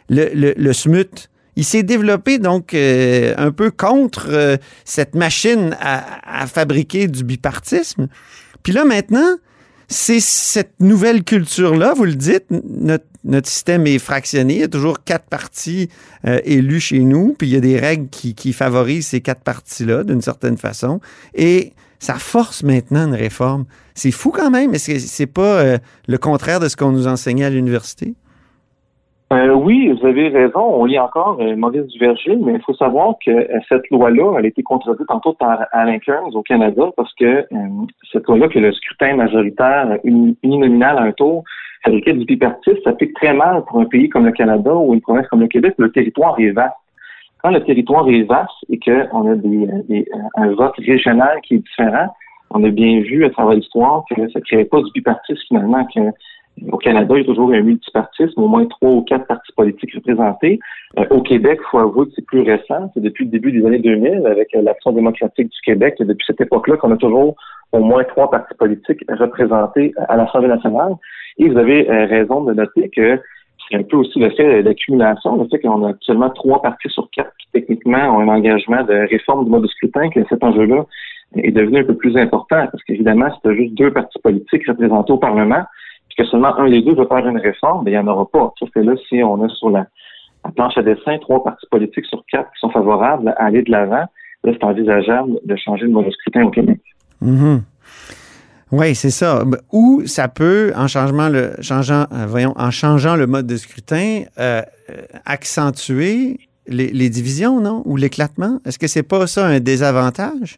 le, 0.10 0.30
le, 0.34 0.54
le 0.56 0.74
SMUT. 0.74 1.30
Il 1.56 1.64
s'est 1.64 1.84
développé 1.84 2.38
donc 2.38 2.74
euh, 2.74 3.34
un 3.38 3.52
peu 3.52 3.72
contre 3.72 4.28
euh, 4.30 4.58
cette 4.84 5.16
machine 5.16 5.76
à, 5.80 6.42
à, 6.42 6.48
fabriquer 6.48 7.08
du 7.08 7.24
bipartisme. 7.24 8.08
Puis 8.62 8.74
là 8.74 8.84
maintenant, 8.84 9.38
c'est 9.88 10.20
cette 10.20 10.74
nouvelle 10.82 11.24
culture-là, 11.24 11.94
vous 11.96 12.04
le 12.04 12.16
dites, 12.16 12.46
notre, 12.50 13.06
notre, 13.24 13.48
système 13.48 13.88
est 13.88 14.00
fractionné, 14.00 14.56
il 14.56 14.60
y 14.62 14.64
a 14.64 14.68
toujours 14.68 15.04
quatre 15.04 15.28
partis 15.28 15.90
euh, 16.28 16.40
élus 16.44 16.82
chez 16.82 17.00
nous, 17.00 17.36
puis 17.38 17.48
il 17.48 17.54
y 17.54 17.58
a 17.58 17.62
des 17.62 17.80
règles 17.80 18.10
qui, 18.10 18.36
qui 18.36 18.52
favorisent 18.52 19.08
ces 19.08 19.22
quatre 19.22 19.42
partis-là 19.42 20.04
d'une 20.04 20.22
certaine 20.22 20.58
façon, 20.58 21.00
et 21.36 21.72
ça 22.00 22.16
force 22.16 22.64
maintenant 22.64 23.08
une 23.08 23.16
réforme. 23.16 23.66
C'est 23.94 24.12
fou 24.12 24.32
quand 24.32 24.52
même, 24.52 24.72
mais 24.72 24.78
c'est 24.78 25.32
pas 25.32 25.62
euh, 25.62 25.78
le 26.08 26.18
contraire 26.18 26.60
de 26.60 26.68
ce 26.68 26.76
qu'on 26.76 26.92
nous 26.92 27.08
enseignait 27.08 27.46
à 27.46 27.50
l'université? 27.50 28.14
Euh, 29.34 29.54
oui, 29.54 29.92
vous 29.92 30.06
avez 30.06 30.28
raison. 30.30 30.62
On 30.62 30.86
lit 30.86 31.00
encore 31.00 31.38
euh, 31.42 31.56
Maurice 31.56 31.88
Duverger, 31.88 32.36
mais 32.36 32.54
il 32.54 32.62
faut 32.62 32.76
savoir 32.76 33.16
que 33.26 33.48
cette 33.68 33.90
loi-là, 33.90 34.36
elle 34.38 34.46
a 34.46 34.48
été 34.48 34.62
contredite 34.62 35.08
tantôt 35.08 35.34
par 35.34 35.66
Alain 35.72 35.98
Kearns 35.98 36.36
au 36.36 36.44
Canada 36.44 36.84
parce 36.96 37.14
que 37.16 37.46
cette 38.12 38.28
loi-là, 38.28 38.48
que 38.50 38.60
le 38.60 38.72
scrutin 38.72 39.16
majoritaire 39.16 39.98
uninominal 40.04 41.00
à 41.00 41.02
un 41.02 41.12
tour, 41.12 41.44
fabriqué 41.84 42.14
du 42.14 42.26
bipartisme, 42.26 42.78
ça 42.84 42.96
fait 42.98 43.12
très 43.16 43.34
mal 43.34 43.64
pour 43.66 43.80
un 43.80 43.86
pays 43.86 44.10
comme 44.10 44.26
le 44.26 44.32
Canada 44.32 44.74
ou 44.74 44.94
une 44.94 45.02
province 45.02 45.28
comme 45.28 45.42
le 45.42 45.48
Québec. 45.48 45.74
Le 45.78 45.92
territoire 45.92 46.40
est 46.40 46.52
vaste. 46.52 46.76
Quand 47.46 47.52
le 47.52 47.64
territoire 47.64 48.10
est 48.10 48.24
vaste 48.24 48.50
et 48.72 48.80
qu'on 48.80 49.32
a 49.32 49.36
des, 49.36 49.68
des, 49.88 50.10
un 50.36 50.48
vote 50.56 50.74
régional 50.78 51.40
qui 51.44 51.54
est 51.54 51.58
différent, 51.60 52.08
on 52.50 52.64
a 52.64 52.70
bien 52.70 53.02
vu 53.02 53.24
à 53.24 53.30
travers 53.30 53.54
l'histoire 53.54 54.04
que 54.10 54.16
ça 54.32 54.40
ne 54.40 54.44
créait 54.44 54.66
pas 54.66 54.82
du 54.82 54.90
bipartisme 54.96 55.44
finalement, 55.50 55.86
que 55.94 56.00
au 56.72 56.78
Canada, 56.78 57.14
il 57.16 57.20
y 57.20 57.22
a 57.22 57.26
toujours 57.26 57.52
un 57.52 57.62
multipartisme, 57.62 58.42
au 58.42 58.48
moins 58.48 58.66
trois 58.66 58.90
ou 58.90 59.04
quatre 59.04 59.28
partis 59.28 59.52
politiques 59.56 59.94
représentés. 59.94 60.60
Euh, 60.98 61.06
au 61.12 61.22
Québec, 61.22 61.60
il 61.62 61.70
faut 61.70 61.78
avouer 61.78 62.08
que 62.08 62.14
c'est 62.16 62.26
plus 62.26 62.42
récent. 62.42 62.90
C'est 62.96 63.02
depuis 63.04 63.26
le 63.26 63.30
début 63.30 63.52
des 63.52 63.64
années 63.64 63.78
2000 63.78 64.26
avec 64.26 64.48
euh, 64.56 64.64
l'Action 64.64 64.94
démocratique 64.94 65.50
du 65.50 65.62
Québec. 65.64 65.98
Depuis 66.00 66.26
cette 66.26 66.42
époque-là 66.42 66.78
qu'on 66.78 66.94
a 66.94 66.98
toujours 66.98 67.36
au 67.74 67.80
moins 67.80 68.04
trois 68.06 68.32
partis 68.32 68.56
politiques 68.56 69.04
représentés 69.08 69.94
à 70.10 70.18
l'Assemblée 70.18 70.48
nationale. 70.48 70.96
Et 71.38 71.48
vous 71.48 71.58
avez 71.60 71.88
euh, 71.92 72.08
raison 72.08 72.44
de 72.44 72.54
noter 72.54 72.90
que 72.90 73.20
c'est 73.70 73.78
un 73.78 73.84
peu 73.84 73.98
aussi 73.98 74.20
le 74.20 74.30
fait 74.32 74.64
d'accumulation, 74.64 75.38
le 75.38 75.48
fait 75.50 75.60
qu'on 75.60 75.84
a 75.86 75.90
actuellement 75.90 76.30
trois 76.30 76.62
partis 76.62 76.90
sur 76.90 77.10
quatre 77.12 77.32
qui 77.40 77.48
techniquement 77.54 78.16
ont 78.16 78.20
un 78.20 78.28
engagement 78.28 78.84
de 78.84 79.08
réforme 79.10 79.46
du 79.46 79.52
mode 79.52 79.64
de 79.64 79.68
scrutin, 79.68 80.10
que 80.10 80.20
cet 80.30 80.44
enjeu-là 80.44 80.86
est 81.36 81.52
devenu 81.52 81.80
un 81.80 81.84
peu 81.84 81.96
plus 81.96 82.16
important 82.18 82.68
parce 82.72 82.84
qu'évidemment, 82.84 83.30
c'était 83.36 83.56
juste 83.56 83.74
deux 83.74 83.92
partis 83.92 84.20
politiques 84.20 84.68
représentés 84.68 85.14
au 85.14 85.18
Parlement 85.18 85.64
que 86.18 86.26
seulement 86.26 86.56
un 86.58 86.70
des 86.70 86.82
deux 86.82 86.96
veut 86.96 87.08
faire 87.08 87.28
une 87.28 87.38
réforme, 87.38 87.84
mais 87.84 87.92
il 87.92 87.94
n'y 87.96 88.00
en 88.00 88.08
aura 88.08 88.26
pas. 88.26 88.54
Sauf 88.58 88.70
que 88.72 88.80
là, 88.80 88.94
si 89.08 89.22
on 89.24 89.44
a 89.44 89.50
sur 89.50 89.70
la, 89.70 89.88
planche 90.56 90.78
à 90.78 90.84
dessin 90.84 91.18
trois 91.20 91.44
partis 91.44 91.66
politiques 91.70 92.06
sur 92.06 92.24
quatre 92.32 92.52
qui 92.52 92.60
sont 92.60 92.70
favorables 92.70 93.30
à 93.38 93.46
aller 93.46 93.64
de 93.64 93.72
l'avant, 93.72 94.06
là, 94.44 94.54
c'est 94.54 94.64
envisageable 94.64 95.40
de 95.44 95.56
changer 95.56 95.86
le 95.86 95.92
mode 95.92 96.06
de 96.06 96.12
scrutin 96.12 96.44
au 96.44 96.52
Québec. 96.52 96.80
Mm-hmm. 97.24 97.62
Oui, 98.72 98.96
c'est 98.96 99.12
ça. 99.12 99.44
Ou 99.72 100.02
ça 100.06 100.28
peut, 100.28 100.72
en 100.76 100.88
changeant 100.88 101.30
le, 101.30 101.52
changeant, 101.62 102.06
euh, 102.12 102.26
voyons, 102.28 102.54
en 102.58 102.72
changeant 102.72 103.16
le 103.16 103.28
mode 103.28 103.46
de 103.46 103.58
scrutin, 103.58 104.24
euh, 104.40 104.62
accentuer 105.26 106.38
les, 106.68 107.10
divisions, 107.10 107.60
non? 107.60 107.84
Ou 107.86 107.96
l'éclatement? 107.96 108.58
Est-ce 108.66 108.80
que 108.80 108.88
c'est 108.88 109.08
pas 109.08 109.28
ça 109.28 109.46
un 109.46 109.60
désavantage? 109.60 110.58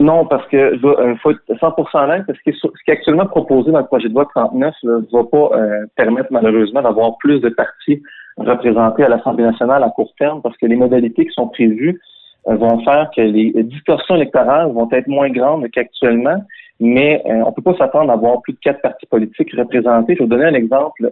Non, 0.00 0.26
parce 0.26 0.46
que 0.48 0.74
il 0.74 0.84
euh, 0.84 1.14
faut 1.22 1.30
être 1.30 1.40
100% 1.48 2.04
honnête, 2.04 2.24
parce 2.26 2.38
que 2.40 2.52
ce 2.52 2.66
qui 2.84 2.90
est 2.90 2.94
actuellement 2.94 3.26
proposé 3.26 3.70
dans 3.70 3.80
le 3.80 3.86
projet 3.86 4.08
de 4.08 4.14
loi 4.14 4.26
39 4.34 4.74
ne 4.82 4.92
va 5.12 5.24
pas 5.24 5.50
permettre 5.96 6.28
malheureusement 6.32 6.82
d'avoir 6.82 7.16
plus 7.18 7.40
de 7.40 7.48
partis 7.48 8.02
représentés 8.36 9.04
à 9.04 9.08
l'Assemblée 9.08 9.44
nationale 9.44 9.84
à 9.84 9.90
court 9.90 10.12
terme, 10.18 10.40
parce 10.42 10.56
que 10.56 10.66
les 10.66 10.76
modalités 10.76 11.26
qui 11.26 11.32
sont 11.32 11.48
prévues 11.48 12.00
vont 12.46 12.82
faire 12.84 13.10
que 13.14 13.20
les 13.20 13.52
distorsions 13.64 14.16
électorales 14.16 14.70
vont 14.72 14.88
être 14.92 15.08
moins 15.08 15.30
grandes 15.30 15.68
qu'actuellement, 15.70 16.44
mais 16.80 17.22
on 17.26 17.52
peut 17.52 17.62
pas 17.62 17.76
s'attendre 17.76 18.10
à 18.10 18.14
avoir 18.14 18.40
plus 18.42 18.52
de 18.52 18.58
quatre 18.60 18.80
partis 18.80 19.06
politiques 19.06 19.52
représentés. 19.56 20.14
Je 20.14 20.18
vais 20.20 20.24
vous 20.24 20.30
donner 20.30 20.44
un 20.44 20.54
exemple 20.54 21.10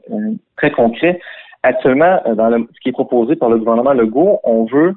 très 0.57 0.71
concret. 0.71 1.21
Actuellement, 1.63 2.21
dans 2.37 2.49
le, 2.49 2.69
ce 2.73 2.81
qui 2.81 2.91
est 2.91 2.93
proposé 2.93 3.35
par 3.35 3.51
le 3.51 3.59
gouvernement 3.59 3.93
Legault, 3.93 4.39
on 4.45 4.65
veut 4.65 4.95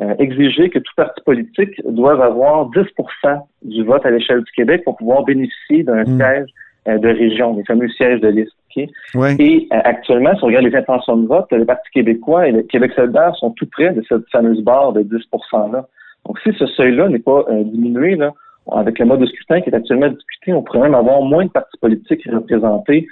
euh, 0.00 0.14
exiger 0.18 0.70
que 0.70 0.78
tout 0.78 0.92
parti 0.96 1.20
politique 1.22 1.80
doive 1.86 2.20
avoir 2.22 2.70
10% 2.70 3.42
du 3.62 3.84
vote 3.84 4.04
à 4.06 4.10
l'échelle 4.10 4.40
du 4.40 4.50
Québec 4.52 4.82
pour 4.84 4.96
pouvoir 4.96 5.22
bénéficier 5.22 5.84
d'un 5.84 6.04
hmm. 6.04 6.16
siège 6.16 6.48
euh, 6.88 6.98
de 6.98 7.08
région, 7.08 7.54
les 7.54 7.64
fameux 7.64 7.88
sièges 7.90 8.20
de 8.20 8.28
liste. 8.28 8.52
Et 9.38 9.68
euh, 9.70 9.80
actuellement, 9.84 10.34
si 10.34 10.44
on 10.44 10.46
regarde 10.46 10.64
les 10.64 10.74
intentions 10.74 11.18
de 11.18 11.26
vote, 11.26 11.46
le 11.52 11.66
Parti 11.66 11.90
québécois 11.92 12.48
et 12.48 12.52
le 12.52 12.62
Québec 12.62 12.92
solidaire 12.96 13.36
sont 13.36 13.50
tout 13.50 13.66
près 13.70 13.92
de 13.92 14.02
cette 14.08 14.28
fameuse 14.32 14.62
barre 14.62 14.94
de 14.94 15.02
10 15.02 15.10
là. 15.72 15.86
Donc, 16.26 16.38
si 16.42 16.52
ce 16.58 16.66
seuil-là 16.66 17.08
n'est 17.08 17.18
pas 17.18 17.44
diminué, 17.50 18.16
là, 18.16 18.32
avec 18.70 18.98
le 18.98 19.06
mode 19.06 19.20
de 19.20 19.26
scrutin 19.26 19.60
qui 19.60 19.70
est 19.70 19.74
actuellement 19.74 20.08
discuté, 20.08 20.52
on 20.52 20.62
pourrait 20.62 20.80
même 20.80 20.94
avoir 20.94 21.22
moins 21.22 21.44
de 21.44 21.50
partis 21.50 21.78
politiques 21.78 22.28
représentés, 22.30 23.06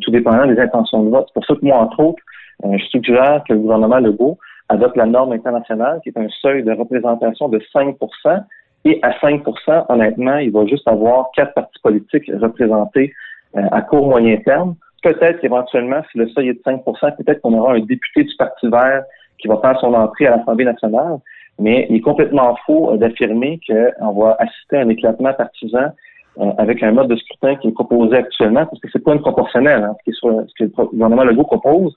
tout 0.00 0.10
dépendant 0.10 0.46
des 0.46 0.58
intentions 0.58 1.02
de 1.02 1.10
vote. 1.10 1.26
C'est 1.28 1.34
pour 1.34 1.44
ça 1.44 1.54
que 1.54 1.66
moi, 1.66 1.76
entre 1.76 2.00
autres, 2.00 2.22
je 2.64 2.84
suggère 2.86 3.42
que 3.46 3.52
le 3.52 3.58
gouvernement 3.58 3.98
Legault 3.98 4.38
adopte 4.68 4.96
la 4.96 5.06
norme 5.06 5.32
internationale, 5.32 6.00
qui 6.02 6.08
est 6.08 6.18
un 6.18 6.28
seuil 6.40 6.62
de 6.62 6.72
représentation 6.72 7.48
de 7.48 7.58
5% 7.74 8.44
et 8.84 8.98
à 9.02 9.10
5% 9.12 9.86
honnêtement, 9.88 10.36
il 10.36 10.50
va 10.50 10.66
juste 10.66 10.86
avoir 10.86 11.30
quatre 11.34 11.54
partis 11.54 11.80
politiques 11.82 12.30
représentés 12.40 13.12
euh, 13.56 13.62
à 13.72 13.82
court 13.82 14.08
moyen 14.08 14.36
terme. 14.38 14.74
Peut-être 15.02 15.40
qu'éventuellement, 15.40 16.02
si 16.12 16.18
le 16.18 16.28
seuil 16.28 16.50
est 16.50 16.54
de 16.54 16.60
5% 16.60 17.16
peut-être 17.16 17.40
qu'on 17.40 17.54
aura 17.58 17.74
un 17.74 17.80
député 17.80 18.24
du 18.24 18.34
Parti 18.36 18.68
vert 18.68 19.04
qui 19.38 19.48
va 19.48 19.58
faire 19.58 19.78
son 19.80 19.92
entrée 19.94 20.26
à 20.26 20.36
l'Assemblée 20.36 20.64
nationale, 20.64 21.18
mais 21.58 21.86
il 21.90 21.96
est 21.96 22.00
complètement 22.00 22.56
faux 22.66 22.92
euh, 22.92 22.96
d'affirmer 22.96 23.60
qu'on 23.66 24.12
va 24.12 24.36
assister 24.38 24.76
à 24.76 24.80
un 24.80 24.88
éclatement 24.88 25.32
partisan 25.32 25.92
euh, 26.40 26.50
avec 26.58 26.82
un 26.82 26.90
mode 26.90 27.06
de 27.06 27.14
scrutin 27.14 27.54
qui 27.56 27.68
est 27.68 27.72
proposé 27.72 28.16
actuellement, 28.16 28.66
parce 28.66 28.80
que 28.80 28.88
c'est 28.92 29.04
pas 29.04 29.12
une 29.12 29.20
proportionnelle. 29.20 29.84
Hein, 29.84 29.94
ce, 30.04 30.20
que 30.58 30.64
le 30.64 30.86
gouvernement 30.86 31.22
Legault 31.22 31.44
propose, 31.44 31.94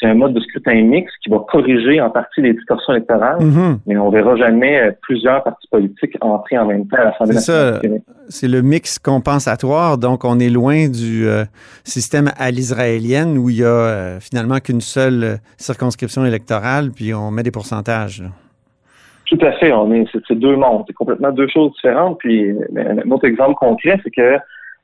c'est 0.00 0.06
un 0.06 0.14
mode 0.14 0.34
de 0.34 0.40
scrutin 0.40 0.82
mixte 0.82 1.14
qui 1.22 1.30
va 1.30 1.38
corriger 1.48 2.00
en 2.00 2.10
partie 2.10 2.40
les 2.40 2.52
distorsions 2.52 2.94
électorales, 2.94 3.38
mm-hmm. 3.38 3.78
mais 3.86 3.96
on 3.96 4.10
verra 4.10 4.34
jamais 4.34 4.80
euh, 4.80 4.90
plusieurs 5.02 5.44
partis 5.44 5.68
politiques 5.68 6.16
entrer 6.20 6.58
en 6.58 6.66
même 6.66 6.88
temps 6.88 6.96
à 6.96 7.04
l'Assemblée 7.04 7.34
nationale. 7.34 8.00
C'est 8.28 8.48
le 8.48 8.60
mix 8.60 8.98
compensatoire, 8.98 9.98
donc 9.98 10.24
on 10.24 10.40
est 10.40 10.50
loin 10.50 10.88
du 10.88 11.28
euh, 11.28 11.44
système 11.84 12.32
à 12.38 12.50
l'israélienne 12.50 13.38
où 13.38 13.50
il 13.50 13.58
y 13.58 13.64
a 13.64 14.18
finalement 14.18 14.58
qu'une 14.58 14.80
seule 14.80 15.38
circonscription 15.58 16.26
électorale, 16.26 16.90
puis 16.90 17.14
on 17.14 17.30
met 17.30 17.44
des 17.44 17.52
pourcentages. 17.52 18.24
Tout 19.26 19.38
à 19.42 19.52
fait. 19.52 19.72
On 19.72 19.92
est, 19.92 20.06
c'est, 20.26 20.38
deux 20.38 20.56
mondes. 20.56 20.84
C'est 20.86 20.92
complètement 20.92 21.32
deux 21.32 21.48
choses 21.48 21.72
différentes. 21.72 22.18
Puis, 22.18 22.50
un 22.76 23.10
autre 23.10 23.26
exemple 23.26 23.54
concret, 23.54 23.98
c'est 24.04 24.10
que 24.10 24.36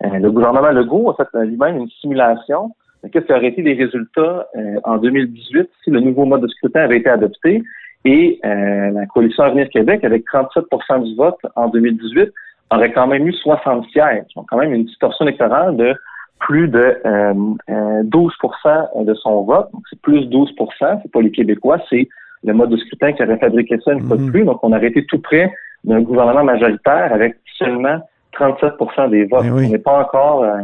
euh, 0.04 0.18
le 0.18 0.30
gouvernement 0.30 0.70
Legault 0.70 1.10
a 1.10 1.14
fait 1.14 1.44
lui-même 1.44 1.76
une 1.76 1.88
simulation 2.00 2.72
qu'est-ce 3.10 3.26
qui 3.26 3.32
aurait 3.32 3.48
été 3.48 3.62
les 3.62 3.74
résultats 3.74 4.46
euh, 4.56 4.78
en 4.84 4.98
2018 4.98 5.68
si 5.82 5.90
le 5.90 6.00
nouveau 6.00 6.24
mode 6.24 6.42
de 6.42 6.48
scrutin 6.48 6.82
avait 6.82 6.98
été 6.98 7.10
adopté? 7.10 7.62
Et 8.04 8.40
euh, 8.44 8.90
la 8.90 9.06
coalition 9.06 9.44
Avenir 9.44 9.68
Québec, 9.70 10.04
avec 10.04 10.24
37% 10.26 11.04
du 11.04 11.14
vote 11.16 11.38
en 11.56 11.68
2018, 11.68 12.32
aurait 12.70 12.92
quand 12.92 13.06
même 13.06 13.26
eu 13.26 13.32
60 13.32 13.86
sièges. 13.90 14.24
Donc, 14.34 14.46
quand 14.48 14.58
même 14.58 14.74
une 14.74 14.84
distorsion 14.84 15.24
électorale 15.26 15.76
de 15.76 15.94
plus 16.40 16.68
de 16.68 16.96
12% 17.68 19.04
de 19.04 19.14
son 19.14 19.42
vote. 19.42 19.68
Donc, 19.72 19.82
c'est 19.88 20.00
plus 20.00 20.26
12% 20.26 21.00
c'est 21.02 21.12
pas 21.12 21.20
les 21.20 21.30
Québécois, 21.30 21.78
c'est 21.88 22.08
le 22.44 22.52
mode 22.54 22.70
de 22.70 22.76
scrutin 22.76 23.12
qui 23.12 23.22
avait 23.22 23.38
fabriqué 23.38 23.76
ça 23.84 23.92
une 23.92 24.06
fois 24.06 24.16
de 24.16 24.22
mhm. 24.22 24.30
plus. 24.30 24.44
Donc, 24.44 24.58
on 24.62 24.72
aurait 24.72 24.88
été 24.88 25.04
tout 25.06 25.20
près 25.20 25.52
d'un 25.84 26.00
gouvernement 26.00 26.44
majoritaire 26.44 27.12
avec 27.12 27.36
seulement 27.58 27.98
37 28.32 28.72
des 29.10 29.24
votes. 29.24 29.46
On 29.50 29.60
n'est 29.60 29.78
pas 29.78 30.00
encore... 30.00 30.44
Euh, 30.44 30.62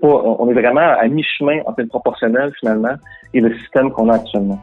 pas, 0.00 0.08
on 0.08 0.50
est 0.50 0.54
vraiment 0.54 0.80
à 0.80 1.08
mi-chemin 1.08 1.60
entre 1.64 1.80
le 1.80 1.86
proportionnel, 1.86 2.52
finalement, 2.60 2.94
et 3.32 3.40
le 3.40 3.56
système 3.58 3.90
qu'on 3.90 4.10
a 4.10 4.16
actuellement. 4.16 4.58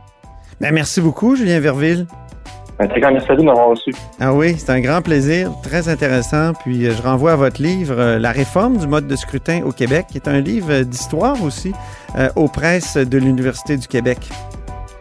Ben, 0.61 0.71
merci 0.71 1.01
beaucoup, 1.01 1.35
Julien 1.35 1.59
Verville. 1.59 2.05
Un 2.79 2.87
très 2.87 2.99
grand 2.99 3.11
merci 3.11 3.31
à 3.31 3.33
vous 3.33 3.41
de 3.41 3.47
m'avoir 3.47 3.69
reçu. 3.69 3.91
Ah 4.19 4.31
oui, 4.35 4.53
c'est 4.55 4.71
un 4.71 4.79
grand 4.79 5.01
plaisir, 5.01 5.49
très 5.63 5.89
intéressant. 5.89 6.53
Puis 6.53 6.85
euh, 6.85 6.91
je 6.91 7.01
renvoie 7.01 7.31
à 7.31 7.35
votre 7.35 7.59
livre 7.59 7.95
euh, 7.97 8.19
La 8.19 8.31
réforme 8.31 8.77
du 8.77 8.85
mode 8.85 9.07
de 9.07 9.15
scrutin 9.15 9.63
au 9.65 9.71
Québec, 9.71 10.05
qui 10.11 10.19
est 10.19 10.27
un 10.27 10.39
livre 10.39 10.83
d'histoire 10.83 11.43
aussi 11.43 11.73
aux 12.35 12.47
presses 12.47 12.97
de 12.97 13.17
l'Université 13.17 13.77
du 13.77 13.87
Québec. 13.87 14.19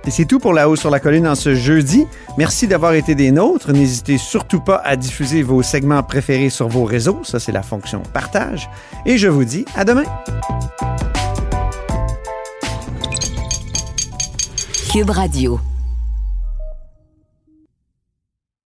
Et 0.07 0.11
c'est 0.11 0.25
tout 0.25 0.38
pour 0.38 0.53
La 0.53 0.69
Haut 0.69 0.77
sur 0.77 0.88
la 0.88 1.01
Colline 1.01 1.27
en 1.27 1.35
ce 1.35 1.55
jeudi. 1.57 2.07
Merci 2.38 2.69
d'avoir 2.69 2.95
été 2.95 3.16
des 3.16 3.33
nôtres. 3.33 3.73
N'hésitez 3.73 4.19
surtout 4.19 4.61
pas 4.61 4.81
à 4.85 4.95
diffuser 4.95 5.42
vos 5.42 5.62
segments 5.62 6.03
préférés 6.05 6.51
sur 6.51 6.69
vos 6.69 6.85
réseaux. 6.85 7.21
Ça, 7.25 7.40
c'est 7.40 7.53
la 7.53 7.62
fonction 7.62 8.03
partage. 8.12 8.71
Et 9.05 9.19
je 9.19 9.27
vous 9.27 9.45
dis 9.45 9.64
à 9.75 9.85
demain. 9.85 10.05
Cube 14.92 15.11
Radio. 15.11 15.59